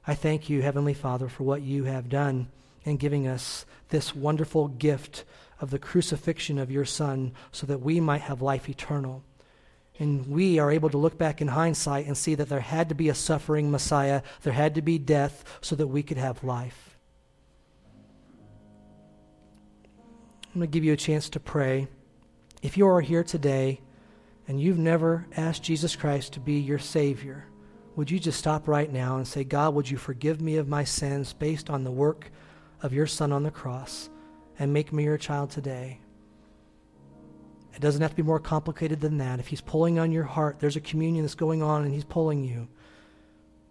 I 0.05 0.15
thank 0.15 0.49
you, 0.49 0.61
Heavenly 0.61 0.95
Father, 0.95 1.29
for 1.29 1.43
what 1.43 1.61
you 1.61 1.83
have 1.83 2.09
done 2.09 2.49
in 2.83 2.97
giving 2.97 3.27
us 3.27 3.65
this 3.89 4.15
wonderful 4.15 4.67
gift 4.67 5.23
of 5.59 5.69
the 5.69 5.79
crucifixion 5.79 6.57
of 6.57 6.71
your 6.71 6.85
Son 6.85 7.33
so 7.51 7.67
that 7.67 7.81
we 7.81 7.99
might 7.99 8.21
have 8.21 8.41
life 8.41 8.67
eternal. 8.67 9.23
And 9.99 10.25
we 10.25 10.57
are 10.57 10.71
able 10.71 10.89
to 10.89 10.97
look 10.97 11.19
back 11.19 11.41
in 11.41 11.49
hindsight 11.49 12.07
and 12.07 12.17
see 12.17 12.33
that 12.33 12.49
there 12.49 12.61
had 12.61 12.89
to 12.89 12.95
be 12.95 13.09
a 13.09 13.13
suffering 13.13 13.69
Messiah, 13.69 14.23
there 14.41 14.53
had 14.53 14.73
to 14.75 14.81
be 14.81 14.97
death 14.97 15.43
so 15.61 15.75
that 15.75 15.87
we 15.87 16.01
could 16.01 16.17
have 16.17 16.43
life. 16.43 16.90
I'm 20.53 20.59
going 20.59 20.69
to 20.69 20.73
give 20.73 20.83
you 20.83 20.91
a 20.91 20.97
chance 20.97 21.29
to 21.29 21.39
pray. 21.39 21.87
If 22.61 22.77
you 22.77 22.85
are 22.85 22.99
here 22.99 23.23
today 23.23 23.79
and 24.49 24.59
you've 24.59 24.77
never 24.77 25.25
asked 25.37 25.63
Jesus 25.63 25.95
Christ 25.95 26.33
to 26.33 26.41
be 26.41 26.59
your 26.59 26.77
Savior, 26.77 27.45
would 27.95 28.11
you 28.11 28.19
just 28.19 28.39
stop 28.39 28.67
right 28.67 28.91
now 28.91 29.15
and 29.15 29.25
say, 29.25 29.45
God, 29.45 29.73
would 29.73 29.89
you 29.89 29.97
forgive 29.97 30.41
me 30.41 30.57
of 30.57 30.67
my 30.67 30.83
sins 30.83 31.31
based 31.31 31.69
on 31.69 31.85
the 31.85 31.91
work 31.91 32.31
of 32.81 32.91
your 32.91 33.07
Son 33.07 33.31
on 33.31 33.43
the 33.43 33.51
cross 33.51 34.09
and 34.59 34.73
make 34.73 34.91
me 34.91 35.05
your 35.05 35.17
child 35.17 35.51
today? 35.51 36.01
It 37.73 37.79
doesn't 37.79 38.01
have 38.01 38.11
to 38.11 38.17
be 38.17 38.21
more 38.21 38.39
complicated 38.39 38.99
than 38.99 39.19
that. 39.19 39.39
If 39.39 39.47
He's 39.47 39.61
pulling 39.61 39.99
on 39.99 40.11
your 40.11 40.25
heart, 40.25 40.59
there's 40.59 40.75
a 40.75 40.81
communion 40.81 41.23
that's 41.23 41.33
going 41.33 41.63
on 41.63 41.85
and 41.85 41.93
He's 41.93 42.03
pulling 42.03 42.43
you. 42.43 42.67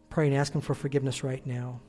Pray 0.08 0.28
and 0.28 0.34
ask 0.34 0.54
Him 0.54 0.62
for 0.62 0.72
forgiveness 0.72 1.22
right 1.22 1.46
now. 1.46 1.80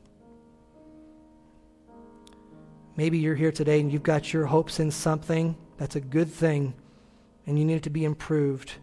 Maybe 3.01 3.17
you're 3.17 3.33
here 3.33 3.51
today 3.51 3.79
and 3.79 3.91
you've 3.91 4.03
got 4.03 4.31
your 4.31 4.45
hopes 4.45 4.79
in 4.79 4.91
something. 4.91 5.57
That's 5.77 5.95
a 5.95 5.99
good 5.99 6.31
thing. 6.31 6.75
And 7.47 7.57
you 7.57 7.65
need 7.65 7.77
it 7.77 7.83
to 7.85 7.89
be 7.89 8.05
improved. 8.05 8.73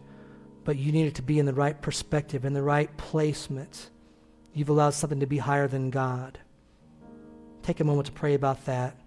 But 0.65 0.75
you 0.75 0.91
need 0.91 1.05
it 1.05 1.15
to 1.15 1.21
be 1.21 1.39
in 1.39 1.45
the 1.45 1.53
right 1.53 1.81
perspective, 1.81 2.43
in 2.43 2.51
the 2.51 2.61
right 2.61 2.97
placement. 2.97 3.89
You've 4.53 4.67
allowed 4.67 4.89
something 4.89 5.21
to 5.21 5.25
be 5.25 5.37
higher 5.37 5.69
than 5.69 5.89
God. 5.89 6.37
Take 7.63 7.79
a 7.79 7.85
moment 7.85 8.07
to 8.07 8.11
pray 8.11 8.33
about 8.33 8.65
that. 8.65 8.97